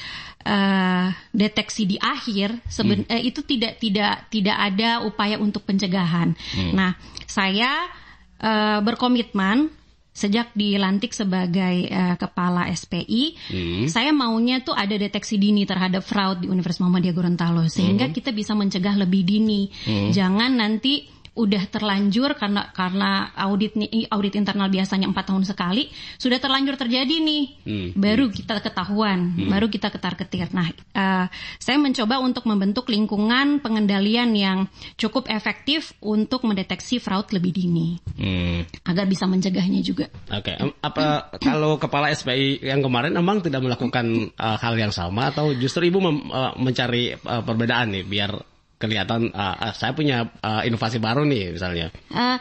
uh, 0.48 1.12
deteksi 1.36 1.84
di 1.84 1.98
akhir 2.00 2.63
seben, 2.72 3.03
hmm. 3.03 3.12
uh, 3.12 3.22
itu 3.22 3.44
tidak 3.44 3.84
tidak 3.84 4.32
tidak 4.32 4.56
ada 4.56 5.03
upaya 5.03 5.36
untuk 5.36 5.68
pencegahan. 5.68 6.39
Hmm. 6.56 6.72
Nah, 6.72 6.91
saya 7.27 7.91
uh, 8.39 8.79
berkomitmen 8.79 9.75
sejak 10.10 10.51
dilantik 10.51 11.15
sebagai 11.15 11.88
uh, 11.88 12.15
kepala 12.20 12.68
SPI, 12.75 13.39
hmm. 13.39 13.86
saya 13.88 14.12
maunya 14.12 14.60
tuh 14.60 14.75
ada 14.75 14.91
deteksi 15.00 15.39
dini 15.39 15.63
terhadap 15.63 16.03
fraud 16.03 16.44
di 16.44 16.51
Universitas 16.51 16.84
Muhammadiyah 16.84 17.15
Gorontalo 17.15 17.63
sehingga 17.72 18.12
hmm. 18.12 18.15
kita 18.15 18.36
bisa 18.36 18.51
mencegah 18.51 19.00
lebih 19.00 19.24
dini. 19.24 19.72
Hmm. 19.88 20.12
Jangan 20.12 20.60
nanti 20.60 21.19
udah 21.39 21.63
terlanjur 21.72 22.36
karena 22.36 22.67
karena 22.75 23.31
audit 23.39 23.79
nih 23.79 24.12
audit 24.12 24.36
internal 24.36 24.67
biasanya 24.67 25.08
empat 25.08 25.31
tahun 25.31 25.48
sekali 25.48 25.88
sudah 26.19 26.36
terlanjur 26.36 26.75
terjadi 26.75 27.15
nih 27.24 27.43
hmm. 27.63 27.89
baru 27.96 28.27
hmm. 28.27 28.36
kita 28.36 28.60
ketahuan 28.60 29.39
hmm. 29.39 29.48
baru 29.48 29.72
kita 29.72 29.88
ketar 29.88 30.19
ketir 30.19 30.51
nah 30.51 30.67
uh, 31.00 31.31
saya 31.55 31.79
mencoba 31.79 32.19
untuk 32.19 32.43
membentuk 32.43 32.91
lingkungan 32.91 33.63
pengendalian 33.63 34.36
yang 34.36 34.60
cukup 35.00 35.31
efektif 35.31 35.96
untuk 36.03 36.43
mendeteksi 36.43 37.00
fraud 37.00 37.31
lebih 37.31 37.55
dini 37.55 37.96
hmm. 38.20 38.83
agar 38.83 39.07
bisa 39.07 39.24
mencegahnya 39.24 39.79
juga 39.79 40.11
oke 40.27 40.44
okay. 40.44 40.59
apa 40.83 41.31
kalau 41.48 41.79
kepala 41.79 42.11
SPI 42.11 42.68
yang 42.68 42.83
kemarin 42.83 43.16
emang 43.16 43.40
tidak 43.40 43.64
melakukan 43.64 44.35
uh, 44.35 44.59
hal 44.59 44.75
yang 44.75 44.92
sama 44.92 45.31
atau 45.31 45.55
justru 45.55 45.87
ibu 45.87 46.03
mem, 46.03 46.27
uh, 46.27 46.51
mencari 46.59 47.16
uh, 47.16 47.42
perbedaan 47.48 47.96
nih 47.96 48.03
biar 48.03 48.58
kelihatan 48.79 49.29
uh, 49.35 49.75
saya 49.75 49.92
punya 49.92 50.31
uh, 50.39 50.63
inovasi 50.63 50.98
baru 51.03 51.27
nih 51.27 51.53
misalnya. 51.59 51.92
Uh, 52.09 52.39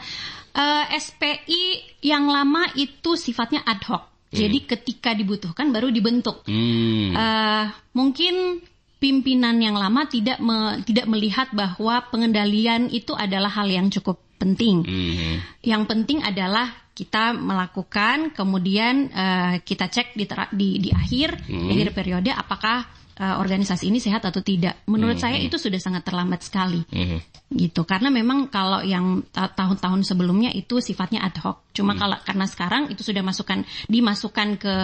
uh, 0.54 0.84
SPI 0.94 1.98
yang 2.06 2.30
lama 2.30 2.70
itu 2.78 3.18
sifatnya 3.18 3.66
ad 3.66 3.82
hoc. 3.84 4.06
Hmm. 4.30 4.38
Jadi 4.38 4.58
ketika 4.64 5.10
dibutuhkan 5.18 5.74
baru 5.74 5.90
dibentuk. 5.90 6.46
Hmm. 6.46 7.12
Uh, 7.12 7.64
mungkin 7.92 8.62
pimpinan 9.02 9.58
yang 9.58 9.74
lama 9.74 10.06
tidak 10.06 10.38
me, 10.38 10.82
tidak 10.86 11.10
melihat 11.10 11.50
bahwa 11.50 12.06
pengendalian 12.10 12.86
itu 12.90 13.18
adalah 13.18 13.50
hal 13.50 13.66
yang 13.66 13.90
cukup 13.90 14.22
penting. 14.38 14.86
Hmm. 14.86 15.42
Yang 15.66 15.82
penting 15.90 16.18
adalah 16.22 16.70
kita 16.94 17.30
melakukan, 17.34 18.34
kemudian 18.34 19.10
uh, 19.14 19.54
kita 19.62 19.86
cek 19.86 20.18
di, 20.18 20.26
di, 20.54 20.68
di 20.82 20.90
akhir, 20.90 21.46
hmm. 21.46 21.66
di 21.66 21.72
akhir 21.78 21.90
periode 21.94 22.30
apakah 22.34 22.86
uh, 23.18 23.36
organisasi 23.42 23.90
ini 23.90 23.98
sehat 23.98 24.22
atau 24.24 24.40
tidak. 24.40 24.86
Menurut 24.86 25.18
mm 25.18 25.26
-hmm. 25.26 25.34
saya 25.34 25.38
itu 25.42 25.58
sudah 25.58 25.78
sangat 25.82 26.06
terlambat 26.06 26.40
sekali. 26.46 26.80
Mm 26.88 27.04
-hmm. 27.04 27.20
Gitu. 27.48 27.82
Karena 27.82 28.08
memang 28.08 28.46
kalau 28.48 28.80
yang 28.80 29.26
tahun-tahun 29.32 30.06
sebelumnya 30.06 30.54
itu 30.54 30.78
sifatnya 30.78 31.26
ad 31.26 31.36
hoc. 31.42 31.68
Cuma 31.74 31.92
mm 31.92 31.98
-hmm. 31.98 32.00
kalau 32.00 32.16
karena 32.22 32.46
sekarang 32.46 32.82
itu 32.94 33.02
sudah 33.02 33.22
masukkan 33.26 33.66
dimasukkan 33.90 34.48
ke 34.56 34.74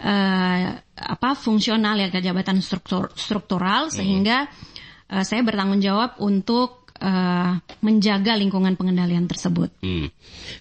uh, 0.00 0.60
apa 0.96 1.30
fungsional 1.36 2.00
ya 2.00 2.08
ke 2.08 2.24
jabatan 2.24 2.64
struktur 2.64 3.12
struktural 3.12 3.92
sehingga 3.92 4.48
uh, 5.12 5.24
saya 5.24 5.44
bertanggung 5.44 5.84
jawab 5.84 6.16
untuk 6.24 6.85
uh, 7.00 7.60
menjaga 7.80 8.36
lingkungan 8.36 8.74
pengendalian 8.74 9.28
tersebut. 9.28 9.72
Hmm. 9.80 10.08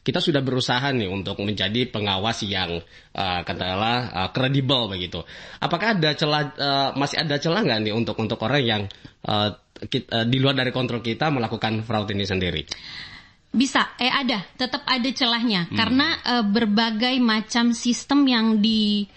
Kita 0.05 0.19
sudah 0.23 0.39
berusaha 0.39 0.91
nih 0.91 1.09
untuk 1.09 1.39
menjadi 1.41 1.87
pengawas 1.89 2.43
yang 2.47 2.79
uh, 3.15 3.41
katakanlah 3.43 3.97
uh, 4.11 4.29
kredibel 4.31 4.87
begitu. 4.91 5.23
Apakah 5.59 5.97
ada 5.97 6.11
celah 6.15 6.43
uh, 6.55 6.89
masih 6.95 7.21
ada 7.23 7.35
celah 7.39 7.61
nggak 7.63 7.79
nih 7.87 7.93
untuk 7.95 8.15
untuk 8.19 8.39
orang 8.43 8.63
yang 8.63 8.81
uh, 9.27 9.55
kita, 9.87 10.23
uh, 10.23 10.25
di 10.27 10.37
luar 10.39 10.55
dari 10.55 10.71
kontrol 10.71 11.03
kita 11.03 11.31
melakukan 11.31 11.83
fraud 11.83 12.07
ini 12.11 12.23
sendiri? 12.23 12.63
Bisa, 13.55 13.95
eh 13.95 14.11
ada, 14.11 14.43
tetap 14.59 14.83
ada 14.83 15.09
celahnya 15.15 15.71
hmm. 15.71 15.75
karena 15.79 16.07
uh, 16.27 16.43
berbagai 16.43 17.15
macam 17.23 17.71
sistem 17.71 18.27
yang 18.27 18.47
di 18.59 19.07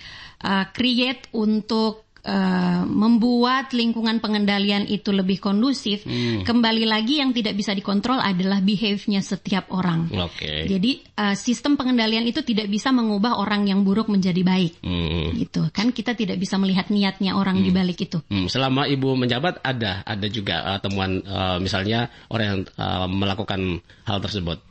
uh, 0.47 0.65
create 0.71 1.27
untuk 1.35 2.08
uh, 2.29 2.85
membuat 2.85 3.73
lingkungan 3.73 4.21
pengendalian 4.21 4.85
itu 4.85 5.09
lebih 5.09 5.41
kondusif, 5.41 6.05
hmm. 6.05 6.45
kembali 6.45 6.85
lagi 6.85 7.25
yang 7.25 7.33
tidak 7.33 7.57
bisa 7.57 7.73
dikontrol 7.73 8.21
adalah 8.21 8.61
behaviornya 8.61 9.25
setiap 9.25 9.73
orang. 9.73 10.13
Okay. 10.13 10.69
Jadi 10.69 11.01
uh, 11.17 11.33
sistem 11.33 11.81
pengendalian 11.81 12.29
itu 12.29 12.45
tidak 12.45 12.69
bisa 12.69 12.93
mengubah 12.93 13.41
orang 13.41 13.65
yang 13.65 13.81
buruk 13.83 14.13
menjadi 14.13 14.45
baik, 14.45 14.85
hmm. 14.85 15.41
gitu 15.41 15.73
kan? 15.73 15.91
Kita 15.91 16.13
tidak 16.13 16.37
bisa 16.37 16.61
melihat 16.61 16.93
niatnya 16.93 17.35
orang 17.35 17.59
hmm. 17.59 17.65
di 17.65 17.71
balik 17.73 17.99
itu. 18.05 18.21
Hmm. 18.29 18.47
Selama 18.53 18.85
ibu 18.85 19.17
menjabat 19.17 19.65
ada 19.65 20.05
ada 20.05 20.27
juga 20.29 20.77
uh, 20.77 20.79
temuan 20.79 21.25
uh, 21.25 21.57
misalnya 21.57 22.13
orang 22.29 22.47
yang 22.47 22.61
uh, 22.77 23.09
melakukan 23.09 23.81
hal 24.05 24.21
tersebut. 24.21 24.68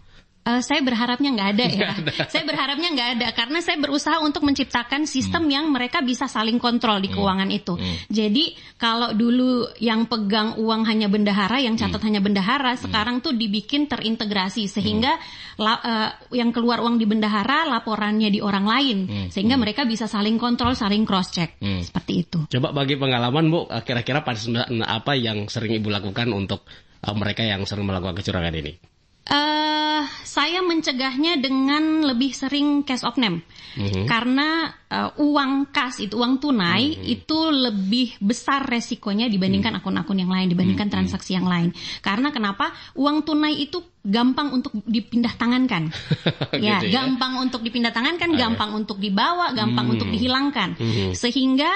Uh, 0.47 0.63
saya 0.63 0.79
berharapnya 0.79 1.35
nggak 1.35 1.49
ada 1.59 1.65
ya. 1.67 1.91
ada. 1.91 2.11
Saya 2.31 2.43
berharapnya 2.47 2.89
nggak 2.95 3.09
ada 3.19 3.27
karena 3.35 3.59
saya 3.59 3.75
berusaha 3.83 4.23
untuk 4.23 4.47
menciptakan 4.47 5.03
sistem 5.03 5.43
hmm. 5.43 5.51
yang 5.51 5.65
mereka 5.67 5.99
bisa 5.99 6.31
saling 6.31 6.55
kontrol 6.55 7.03
di 7.03 7.11
hmm. 7.11 7.15
keuangan 7.19 7.49
hmm. 7.51 7.59
itu. 7.59 7.73
Hmm. 7.75 7.95
Jadi 8.07 8.55
kalau 8.79 9.11
dulu 9.11 9.67
yang 9.83 10.07
pegang 10.07 10.55
uang 10.55 10.87
hanya 10.87 11.11
bendahara, 11.11 11.59
yang 11.59 11.75
catat 11.75 11.99
hmm. 11.99 12.07
hanya 12.07 12.21
bendahara, 12.23 12.79
hmm. 12.79 12.81
sekarang 12.87 13.15
tuh 13.19 13.35
dibikin 13.35 13.91
terintegrasi 13.91 14.71
sehingga 14.71 15.19
hmm. 15.19 15.59
la, 15.59 15.73
uh, 15.83 16.09
yang 16.31 16.55
keluar 16.55 16.79
uang 16.79 16.95
di 16.95 17.03
bendahara 17.03 17.67
laporannya 17.67 18.31
di 18.31 18.39
orang 18.39 18.63
lain, 18.63 18.97
hmm. 19.03 19.27
sehingga 19.35 19.59
hmm. 19.59 19.63
mereka 19.67 19.83
bisa 19.83 20.07
saling 20.07 20.39
kontrol, 20.39 20.79
saling 20.79 21.03
cross 21.03 21.27
check 21.35 21.59
hmm. 21.59 21.83
seperti 21.83 22.13
itu. 22.23 22.39
Coba 22.47 22.71
bagi 22.71 22.95
pengalaman 22.95 23.51
bu, 23.51 23.67
kira-kira 23.83 24.23
pada 24.23 24.39
apa 24.87 25.11
yang 25.19 25.51
sering 25.51 25.75
ibu 25.75 25.91
lakukan 25.91 26.31
untuk 26.31 26.63
uh, 27.03 27.15
mereka 27.19 27.43
yang 27.43 27.67
sering 27.67 27.83
melakukan 27.83 28.15
kecurangan 28.15 28.55
ini? 28.55 28.96
Uh, 29.27 30.07
saya 30.37 30.61
mencegahnya 30.61 31.41
dengan 31.41 32.05
lebih 32.05 32.29
sering 32.29 32.85
cash 32.87 33.01
of 33.03 33.17
name 33.17 33.43
mm-hmm. 33.75 34.05
karena 34.05 34.69
uh, 34.87 35.11
uang 35.17 35.73
kas 35.73 35.97
itu 35.97 36.15
uang 36.15 36.37
tunai 36.37 36.93
mm-hmm. 36.93 37.15
itu 37.17 37.39
lebih 37.49 38.15
besar 38.23 38.63
resikonya 38.63 39.27
dibandingkan 39.27 39.75
mm-hmm. 39.75 39.83
akun-akun 39.83 40.21
yang 40.21 40.29
lain 40.29 40.47
dibandingkan 40.47 40.87
mm-hmm. 40.87 41.09
transaksi 41.09 41.35
yang 41.35 41.49
lain 41.49 41.73
karena 41.99 42.29
kenapa 42.31 42.69
uang 42.95 43.25
tunai 43.25 43.57
itu 43.57 43.83
gampang 44.05 44.53
untuk 44.55 44.77
dipindah 44.85 45.33
tangankan 45.35 45.91
ya, 46.63 46.79
gitu 46.79 46.93
ya 46.93 47.03
gampang 47.03 47.43
untuk 47.43 47.59
dipindah 47.65 47.91
tangankan 47.91 48.31
okay. 48.31 48.39
gampang 48.39 48.71
untuk 48.77 49.01
dibawa 49.01 49.51
gampang 49.51 49.91
mm-hmm. 49.91 49.95
untuk 49.97 50.07
dihilangkan 50.07 50.69
mm-hmm. 50.77 51.11
sehingga 51.17 51.71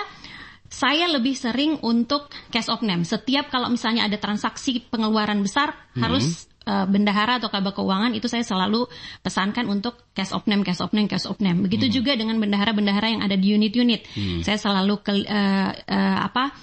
saya 0.71 1.03
lebih 1.11 1.35
sering 1.35 1.83
untuk 1.83 2.31
cash 2.47 2.71
of 2.71 2.79
name. 2.79 3.03
Setiap 3.03 3.51
kalau 3.51 3.67
misalnya 3.67 4.07
ada 4.07 4.15
transaksi 4.15 4.79
pengeluaran 4.79 5.43
besar 5.43 5.75
hmm. 5.75 5.99
harus 5.99 6.47
uh, 6.71 6.85
bendahara 6.87 7.43
atau 7.43 7.51
kabar 7.51 7.75
keuangan 7.75 8.15
itu 8.15 8.31
saya 8.31 8.47
selalu 8.47 8.87
pesankan 9.19 9.67
untuk 9.67 9.99
cash 10.15 10.31
of 10.31 10.47
name, 10.47 10.63
cash 10.63 10.79
of 10.79 10.95
name, 10.95 11.11
cash 11.11 11.27
of 11.27 11.35
name. 11.43 11.59
Begitu 11.59 11.91
hmm. 11.91 11.93
juga 11.93 12.11
dengan 12.15 12.39
bendahara-bendahara 12.39 13.07
yang 13.11 13.21
ada 13.27 13.35
di 13.35 13.51
unit-unit. 13.51 14.07
Hmm. 14.15 14.39
Saya 14.39 14.55
selalu 14.55 15.03
ke, 15.03 15.13
uh, 15.27 15.71
uh, 15.75 16.17
apa 16.31 16.55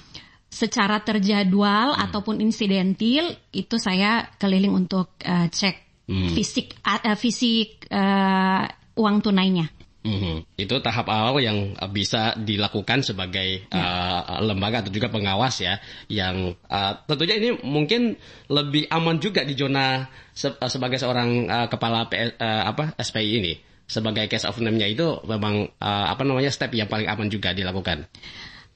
secara 0.48 1.04
terjadwal 1.04 1.92
hmm. 1.92 2.04
ataupun 2.08 2.40
insidentil 2.40 3.36
itu 3.52 3.76
saya 3.76 4.32
keliling 4.40 4.72
untuk 4.72 5.12
uh, 5.28 5.46
cek 5.52 6.08
hmm. 6.08 6.32
fisik 6.32 6.80
uh, 6.88 7.12
fisik 7.14 7.84
uh, 7.92 8.64
uang 8.96 9.20
tunainya. 9.20 9.77
Mm-hmm. 10.08 10.36
Itu 10.56 10.80
tahap 10.80 11.12
awal 11.12 11.44
yang 11.44 11.76
uh, 11.76 11.90
bisa 11.92 12.32
dilakukan 12.40 13.04
sebagai 13.04 13.68
uh, 13.68 14.40
lembaga 14.40 14.80
atau 14.80 14.92
juga 14.92 15.12
pengawas 15.12 15.60
ya, 15.60 15.76
yang 16.08 16.56
uh, 16.72 16.92
tentunya 17.04 17.36
ini 17.36 17.50
mungkin 17.60 18.16
lebih 18.48 18.88
aman 18.88 19.20
juga 19.20 19.44
di 19.44 19.52
zona 19.52 20.08
se- 20.32 20.56
uh, 20.56 20.70
sebagai 20.72 20.96
seorang 20.96 21.44
uh, 21.46 21.66
kepala 21.68 22.08
PS, 22.08 22.40
uh, 22.40 22.62
apa 22.72 22.96
SPI 22.96 23.30
ini 23.44 23.54
sebagai 23.88 24.28
case 24.28 24.44
of 24.44 24.60
name-nya 24.60 24.84
itu 24.88 25.20
memang 25.24 25.64
uh, 25.80 26.06
apa 26.12 26.20
namanya 26.24 26.52
step 26.52 26.72
yang 26.76 26.88
paling 26.88 27.08
aman 27.08 27.28
juga 27.32 27.56
dilakukan. 27.56 28.04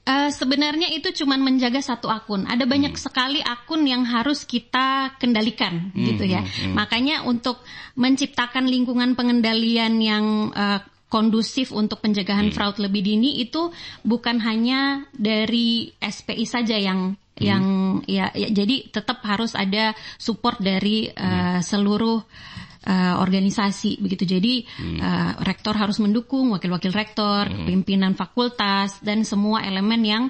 Uh, 0.03 0.27
sebenarnya 0.27 0.91
itu 0.91 1.15
cuma 1.23 1.39
menjaga 1.39 1.79
satu 1.79 2.11
akun. 2.11 2.43
Ada 2.43 2.67
banyak 2.67 2.91
hmm. 2.91 2.99
sekali 2.99 3.39
akun 3.39 3.87
yang 3.87 4.03
harus 4.03 4.43
kita 4.43 5.15
kendalikan, 5.15 5.95
hmm, 5.95 6.03
gitu 6.11 6.27
ya. 6.27 6.43
Hmm, 6.43 6.51
hmm. 6.51 6.73
Makanya 6.75 7.15
untuk 7.23 7.63
menciptakan 7.95 8.67
lingkungan 8.67 9.15
pengendalian 9.15 10.03
yang 10.03 10.51
uh, 10.51 10.83
kondusif 11.13 11.69
untuk 11.69 12.01
pencegahan 12.01 12.49
hmm. 12.49 12.55
fraud 12.57 12.81
lebih 12.81 13.05
dini 13.05 13.37
itu 13.37 13.69
bukan 14.01 14.41
hanya 14.41 15.05
dari 15.13 15.93
SPI 16.01 16.49
saja 16.49 16.73
yang 16.73 17.13
hmm. 17.13 17.37
yang 17.37 17.63
ya, 18.09 18.33
ya 18.33 18.49
jadi 18.49 18.89
tetap 18.89 19.21
harus 19.21 19.53
ada 19.53 19.93
support 20.17 20.57
dari 20.57 21.13
uh, 21.13 21.61
seluruh 21.61 22.17
uh, 22.89 23.15
organisasi 23.21 24.01
begitu. 24.01 24.25
Jadi 24.25 24.65
hmm. 24.65 24.97
uh, 24.97 25.31
rektor 25.45 25.77
harus 25.77 26.01
mendukung, 26.01 26.49
wakil-wakil 26.49 26.89
rektor, 26.89 27.45
hmm. 27.45 27.69
pimpinan 27.69 28.17
fakultas 28.17 28.97
dan 29.05 29.21
semua 29.21 29.61
elemen 29.61 30.01
yang 30.01 30.23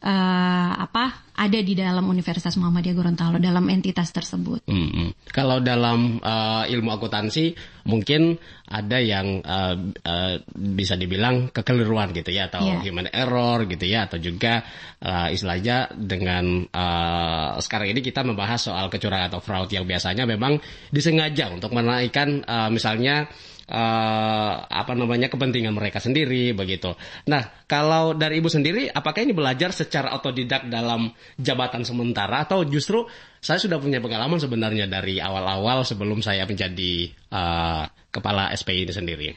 uh, 0.00 0.70
apa 0.80 1.31
ada 1.32 1.58
di 1.64 1.72
dalam 1.72 2.04
Universitas 2.12 2.60
Muhammadiyah 2.60 2.96
Gorontalo 2.96 3.40
dalam 3.40 3.64
entitas 3.72 4.12
tersebut. 4.12 4.68
Hmm, 4.68 4.88
hmm. 4.92 5.10
Kalau 5.32 5.64
dalam 5.64 6.20
uh, 6.20 6.68
ilmu 6.68 6.92
akuntansi 6.92 7.56
mungkin 7.88 8.36
ada 8.68 9.00
yang 9.00 9.40
uh, 9.40 9.74
uh, 10.04 10.34
bisa 10.52 10.94
dibilang 10.94 11.50
kekeliruan 11.50 12.12
gitu 12.12 12.30
ya 12.30 12.52
atau 12.52 12.62
yeah. 12.62 12.84
human 12.84 13.08
error 13.10 13.64
gitu 13.64 13.84
ya 13.88 14.06
atau 14.06 14.20
juga 14.20 14.62
uh, 15.00 15.32
istilahnya 15.32 15.90
dengan 15.96 16.68
uh, 16.68 17.58
sekarang 17.58 17.96
ini 17.96 18.00
kita 18.04 18.22
membahas 18.22 18.68
soal 18.68 18.92
kecurangan 18.92 19.32
atau 19.32 19.40
fraud 19.40 19.72
yang 19.72 19.88
biasanya 19.88 20.28
memang 20.28 20.60
disengaja 20.92 21.48
untuk 21.50 21.72
menaikkan 21.72 22.44
uh, 22.44 22.68
misalnya 22.68 23.26
uh, 23.72 24.54
apa 24.66 24.92
namanya 24.92 25.32
kepentingan 25.32 25.74
mereka 25.74 25.98
sendiri 25.98 26.52
begitu. 26.56 26.92
Nah, 27.28 27.64
kalau 27.64 28.12
dari 28.12 28.38
ibu 28.38 28.52
sendiri, 28.52 28.92
apakah 28.92 29.24
ini 29.24 29.32
belajar 29.36 29.70
secara 29.72 30.12
otodidak 30.16 30.66
dalam 30.68 31.12
jabatan 31.38 31.82
sementara 31.82 32.44
atau 32.44 32.64
justru 32.66 33.06
saya 33.42 33.58
sudah 33.58 33.82
punya 33.82 33.98
pengalaman 33.98 34.38
sebenarnya 34.38 34.86
dari 34.86 35.18
awal-awal 35.18 35.82
sebelum 35.82 36.22
saya 36.22 36.46
menjadi 36.46 37.10
uh, 37.32 37.86
kepala 38.12 38.54
SPI 38.54 38.86
ini 38.86 38.94
sendiri? 38.94 39.28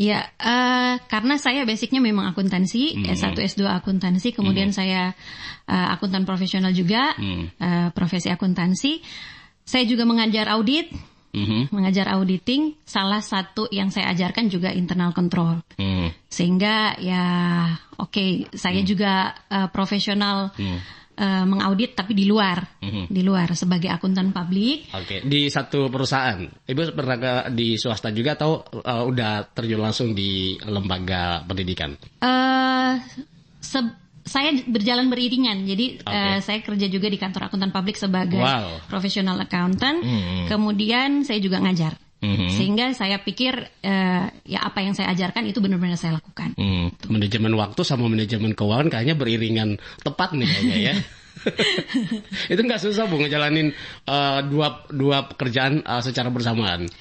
Ya, 0.00 0.32
uh, 0.40 0.96
karena 1.12 1.36
saya 1.36 1.68
basicnya 1.68 2.00
memang 2.00 2.32
akuntansi, 2.32 2.96
hmm. 2.96 3.12
S1, 3.12 3.36
S2 3.36 3.68
akuntansi, 3.68 4.32
kemudian 4.32 4.72
hmm. 4.72 4.78
saya 4.80 5.12
uh, 5.68 5.88
akuntan 5.92 6.24
profesional 6.24 6.72
juga, 6.72 7.12
hmm. 7.20 7.44
uh, 7.60 7.88
profesi 7.92 8.32
akuntansi. 8.32 9.04
Saya 9.60 9.84
juga 9.84 10.08
mengajar 10.08 10.48
audit, 10.56 10.88
mm-hmm. 11.34 11.70
mengajar 11.70 12.06
auditing, 12.14 12.74
salah 12.82 13.22
satu 13.22 13.70
yang 13.70 13.90
saya 13.94 14.10
ajarkan 14.10 14.50
juga 14.50 14.74
internal 14.74 15.14
control. 15.14 15.62
Mm. 15.78 16.10
Sehingga 16.26 16.98
ya 16.98 17.24
oke, 17.98 18.10
okay, 18.10 18.30
saya 18.54 18.82
mm. 18.82 18.86
juga 18.86 19.34
uh, 19.50 19.68
profesional 19.70 20.50
mm. 20.58 20.99
Uh, 21.20 21.44
mengaudit 21.44 21.92
tapi 21.92 22.16
di 22.16 22.24
luar, 22.24 22.80
mm-hmm. 22.80 23.04
di 23.12 23.20
luar 23.20 23.52
sebagai 23.52 23.92
akuntan 23.92 24.32
publik. 24.32 24.88
Oke, 24.96 25.04
okay. 25.04 25.18
di 25.22 25.52
satu 25.52 25.92
perusahaan. 25.92 26.40
Ibu 26.40 26.96
pernah 26.96 27.16
ke, 27.20 27.32
di 27.52 27.76
swasta 27.76 28.08
juga 28.10 28.40
atau 28.40 28.64
uh, 28.64 29.04
udah 29.04 29.52
terjun 29.52 29.84
langsung 29.84 30.16
di 30.16 30.56
lembaga 30.64 31.44
pendidikan? 31.44 31.94
Uh, 32.24 32.96
saya 34.24 34.50
berjalan 34.64 35.12
beriringan. 35.12 35.68
Jadi 35.68 36.00
okay. 36.00 36.38
uh, 36.38 36.38
saya 36.40 36.58
kerja 36.64 36.86
juga 36.88 37.06
di 37.12 37.18
kantor 37.20 37.52
akuntan 37.52 37.70
publik 37.74 38.00
sebagai 38.00 38.40
wow. 38.40 38.88
professional 38.88 39.36
accountant. 39.36 40.00
Mm. 40.00 40.48
Kemudian 40.48 41.10
saya 41.26 41.42
juga 41.42 41.60
ngajar. 41.60 41.98
Mm-hmm. 42.20 42.48
Sehingga 42.52 42.86
saya 42.92 43.16
pikir 43.24 43.56
uh, 43.64 44.24
ya 44.44 44.60
apa 44.60 44.84
yang 44.84 44.92
saya 44.92 45.08
ajarkan 45.16 45.48
itu 45.48 45.64
benar-benar 45.64 45.96
saya 45.96 46.20
lakukan. 46.20 46.52
Mm. 46.60 46.92
Manajemen 47.08 47.52
waktu 47.56 47.80
sama 47.80 48.12
manajemen 48.12 48.52
keuangan 48.52 48.92
kayaknya 48.92 49.16
beriringan 49.16 49.68
tepat 50.04 50.36
nih 50.36 50.44
kayaknya 50.44 50.78
ya. 50.78 50.94
itu 52.52 52.60
nggak 52.60 52.82
susah 52.84 53.08
bu 53.08 53.24
ngejalanin 53.24 53.72
uh, 54.04 54.44
dua 54.44 54.84
dua 54.92 55.32
pekerjaan 55.32 55.80
uh, 55.80 56.04
secara 56.04 56.28
bersamaan. 56.28 56.92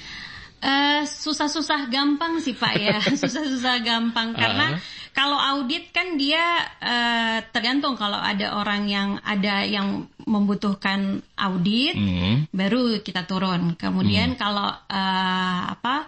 Susah 0.59 1.47
susah-susah 1.47 1.87
gampang 1.87 2.43
sih 2.43 2.55
pak 2.55 2.73
ya, 2.75 2.99
susah-susah 3.21 3.79
gampang 3.83 4.35
karena 4.35 4.75
uh 4.75 4.99
kalau 5.19 5.35
audit 5.35 5.91
kan 5.91 6.15
dia 6.15 6.63
uh, 6.79 7.43
tergantung 7.51 7.97
kalau 7.99 8.15
ada 8.15 8.55
orang 8.55 8.87
yang 8.87 9.09
ada 9.19 9.65
yang 9.65 10.07
membutuhkan 10.23 11.19
audit, 11.35 11.97
mm. 11.97 12.53
baru 12.53 13.01
kita 13.01 13.25
turun. 13.27 13.75
Kemudian 13.75 14.37
mm. 14.37 14.37
kalau 14.39 14.69
uh, 14.69 15.61
apa 15.75 16.07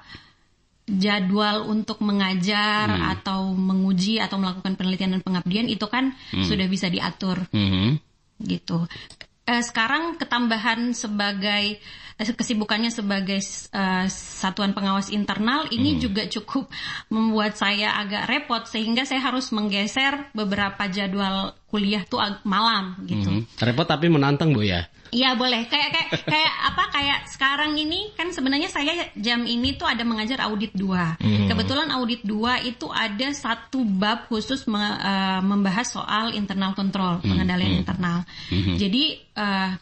jadwal 0.88 1.68
untuk 1.68 2.00
mengajar 2.06 2.88
mm. 2.88 3.04
atau 3.20 3.52
menguji 3.52 4.24
atau 4.24 4.40
melakukan 4.40 4.80
penelitian 4.80 5.20
dan 5.20 5.22
pengabdian 5.26 5.68
itu 5.68 5.92
kan 5.92 6.14
mm. 6.32 6.46
sudah 6.46 6.68
bisa 6.72 6.88
diatur, 6.88 7.42
mm. 7.52 8.00
gitu. 8.48 8.86
Uh, 9.44 9.64
sekarang 9.66 10.22
ketambahan 10.22 10.94
sebagai 10.96 11.82
kesibukannya 12.30 12.94
sebagai 12.94 13.42
uh, 13.74 14.06
satuan 14.12 14.78
pengawas 14.78 15.10
internal 15.10 15.66
ini 15.74 15.98
hmm. 15.98 16.00
juga 16.02 16.24
cukup 16.30 16.70
membuat 17.10 17.58
saya 17.58 17.98
agak 17.98 18.30
repot 18.30 18.64
sehingga 18.70 19.04
saya 19.04 19.22
harus 19.26 19.50
menggeser 19.50 20.30
beberapa 20.38 20.86
jadwal 20.88 21.58
kuliah 21.72 22.04
tuh 22.04 22.20
malam 22.44 23.00
gitu. 23.08 23.32
Hmm. 23.32 23.48
Repot 23.58 23.88
tapi 23.88 24.12
menantang 24.12 24.52
Bu 24.52 24.62
ya. 24.62 24.92
Iya 25.12 25.36
boleh. 25.36 25.68
Kayak 25.68 25.90
kayak 25.92 26.10
kayak 26.24 26.54
apa 26.72 26.84
kayak 26.92 27.20
sekarang 27.28 27.76
ini 27.76 28.16
kan 28.16 28.32
sebenarnya 28.32 28.72
saya 28.72 29.12
jam 29.20 29.44
ini 29.44 29.76
tuh 29.76 29.88
ada 29.88 30.08
mengajar 30.08 30.40
audit 30.48 30.72
dua. 30.72 31.20
Hmm. 31.20 31.52
Kebetulan 31.52 31.92
audit 31.92 32.24
dua 32.24 32.64
itu 32.64 32.88
ada 32.88 33.28
satu 33.36 33.84
bab 33.84 34.32
khusus 34.32 34.64
me, 34.72 34.80
uh, 34.80 35.44
membahas 35.44 35.92
soal 35.92 36.32
internal 36.32 36.72
control, 36.76 37.20
hmm. 37.20 37.28
pengendalian 37.28 37.72
hmm. 37.76 37.82
internal. 37.84 38.18
Hmm. 38.48 38.76
Jadi 38.80 39.04
uh, 39.36 39.76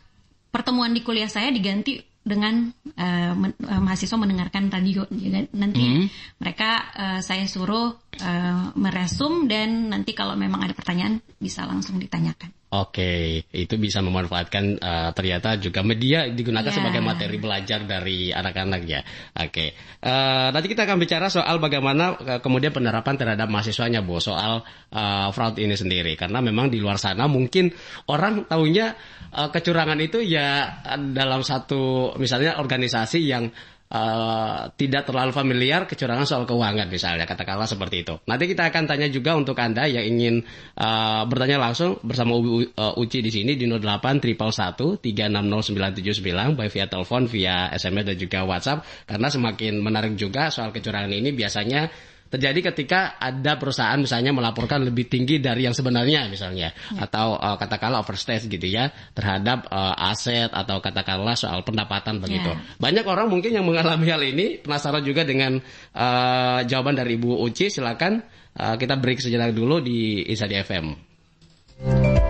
pertemuan 0.49 0.93
di 0.97 1.05
kuliah 1.05 1.29
saya 1.29 1.53
diganti 1.53 2.08
dengan 2.29 2.69
uh, 2.69 3.33
men, 3.33 3.57
uh, 3.65 3.81
mahasiswa 3.81 4.13
mendengarkan 4.13 4.69
radio. 4.69 5.09
Jadi 5.09 5.49
nanti 5.57 5.81
mm 5.81 5.93
-hmm. 5.97 6.07
mereka 6.37 6.69
uh, 6.93 7.19
saya 7.25 7.49
suruh 7.49 7.97
uh, 8.21 8.63
meresum 8.77 9.49
dan 9.49 9.89
nanti 9.89 10.13
kalau 10.13 10.37
memang 10.37 10.61
ada 10.61 10.77
pertanyaan 10.77 11.17
bisa 11.41 11.65
langsung 11.65 11.97
ditanyakan. 11.97 12.58
Oke, 12.69 13.41
itu 13.49 13.81
bisa 13.81 13.97
memanfaatkan 14.05 14.77
uh, 14.77 15.09
ternyata 15.17 15.57
juga 15.57 15.81
media 15.81 16.29
digunakan 16.29 16.69
yeah. 16.69 16.77
sebagai 16.77 17.01
materi 17.01 17.41
belajar 17.41 17.81
dari 17.81 18.29
anak-anak 18.29 18.81
ya. 18.85 19.01
Oke, 19.41 19.73
uh, 20.05 20.53
nanti 20.53 20.69
kita 20.69 20.85
akan 20.85 21.01
bicara 21.01 21.33
soal 21.33 21.57
bagaimana 21.57 22.13
uh, 22.13 22.37
kemudian 22.37 22.69
penerapan 22.69 23.17
terhadap 23.17 23.49
mahasiswanya, 23.49 24.05
Bu, 24.05 24.21
soal 24.21 24.61
uh, 24.93 25.27
fraud 25.33 25.57
ini 25.57 25.73
sendiri. 25.73 26.13
Karena 26.13 26.45
memang 26.45 26.69
di 26.69 26.77
luar 26.77 27.01
sana 27.01 27.25
mungkin 27.25 27.73
orang 28.05 28.45
tahunya 28.45 28.85
uh, 29.33 29.49
kecurangan 29.49 29.97
itu 29.97 30.21
ya 30.21 30.69
dalam 31.09 31.41
satu 31.41 32.13
misalnya 32.21 32.61
organisasi 32.61 33.17
yang 33.25 33.49
uh, 33.89 34.69
tidak 34.77 35.09
terlalu 35.09 35.33
familiar 35.33 35.89
kecurangan 35.89 36.25
soal 36.25 36.43
keuangan 36.45 36.87
misalnya 36.87 37.25
katakanlah 37.25 37.65
seperti 37.65 38.05
itu. 38.05 38.15
Nanti 38.29 38.45
kita 38.49 38.69
akan 38.69 38.83
tanya 38.85 39.07
juga 39.09 39.35
untuk 39.35 39.57
anda 39.57 39.89
yang 39.89 40.05
ingin 40.05 40.45
uh, 40.77 41.25
bertanya 41.25 41.57
langsung 41.57 41.97
bersama 42.05 42.37
U, 42.37 42.61
uh, 42.63 43.01
Uci 43.01 43.19
di 43.25 43.31
sini 43.33 43.57
di 43.57 43.65
08 43.65 44.21
triple 44.21 44.53
1 44.53 45.01
360 45.01 46.55
by 46.55 46.67
via 46.69 46.85
telepon, 46.85 47.25
via 47.25 47.69
SMS 47.73 48.05
dan 48.13 48.17
juga 48.17 48.39
WhatsApp 48.45 48.85
karena 49.09 49.27
semakin 49.27 49.73
menarik 49.81 50.13
juga 50.15 50.53
soal 50.53 50.69
kecurangan 50.69 51.11
ini 51.11 51.33
biasanya 51.33 51.89
terjadi 52.29 52.71
ketika 52.71 53.17
ada 53.17 53.57
perusahaan 53.57 53.97
misalnya 53.97 54.29
melaporkan 54.31 54.85
lebih 54.85 55.09
tinggi 55.09 55.41
dari 55.41 55.65
yang 55.65 55.73
sebenarnya 55.73 56.29
misalnya 56.29 56.69
ya. 56.69 57.09
atau 57.09 57.35
uh, 57.35 57.57
katakanlah 57.57 58.05
overstate 58.05 58.45
gitu 58.45 58.69
ya 58.69 58.93
terhadap 59.17 59.65
uh, 59.73 59.97
aset 60.13 60.53
atau 60.53 60.77
katakanlah 60.79 61.33
soal 61.33 61.65
pendapatan 61.65 62.21
begitu. 62.21 62.53
Ya. 62.53 62.61
Banyak 62.77 63.05
orang 63.09 63.27
mungkin 63.33 63.49
yang 63.49 63.65
mengalami 63.65 64.07
hal 64.07 64.21
ini 64.21 64.61
penasaran 64.61 65.01
juga 65.01 65.25
dengan 65.25 65.57
uh, 65.97 66.61
jawaban 66.63 66.93
dari 66.93 67.17
Ibu 67.17 67.41
Uci 67.49 67.73
silakan 67.73 68.21
uh, 68.55 68.77
kita 68.77 69.01
break 69.01 69.19
sejenak 69.19 69.57
dulu 69.57 69.81
di 69.81 70.29
Insadi 70.29 70.55
FM. 70.61 71.09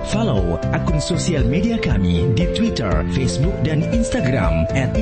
Follow 0.10 0.58
akun 0.74 1.02
sosial 1.02 1.46
media 1.46 1.78
kami 1.78 2.34
di 2.38 2.46
Twitter, 2.54 3.06
Facebook, 3.14 3.54
dan 3.66 3.82
Instagram 3.94 4.66
at 4.74 4.94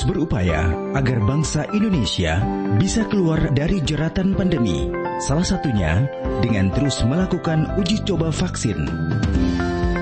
terus 0.00 0.16
berupaya 0.16 0.72
agar 0.96 1.20
bangsa 1.28 1.68
Indonesia 1.76 2.40
bisa 2.80 3.04
keluar 3.04 3.52
dari 3.52 3.84
jeratan 3.84 4.32
pandemi 4.32 4.88
Salah 5.20 5.44
satunya 5.44 6.08
dengan 6.40 6.72
terus 6.72 7.04
melakukan 7.04 7.76
uji 7.76 8.00
coba 8.08 8.32
vaksin. 8.32 8.88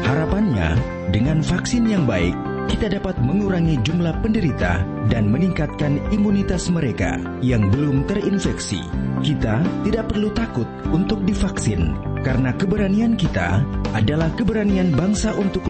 Harapannya, 0.07 0.79
dengan 1.11 1.43
vaksin 1.43 1.91
yang 1.91 2.07
baik, 2.07 2.31
kita 2.71 2.95
dapat 2.95 3.19
mengurangi 3.19 3.83
jumlah 3.83 4.23
penderita 4.23 4.87
dan 5.11 5.27
meningkatkan 5.27 5.99
imunitas 6.15 6.71
mereka 6.71 7.19
yang 7.43 7.67
belum 7.67 8.07
terinfeksi. 8.07 8.79
Kita 9.19 9.67
tidak 9.83 10.15
perlu 10.15 10.31
takut 10.31 10.71
untuk 10.95 11.27
divaksin, 11.27 11.99
karena 12.23 12.55
keberanian 12.55 13.19
kita 13.19 13.67
adalah 13.99 14.31
keberanian 14.39 14.95
bangsa 14.95 15.35
untuk 15.35 15.67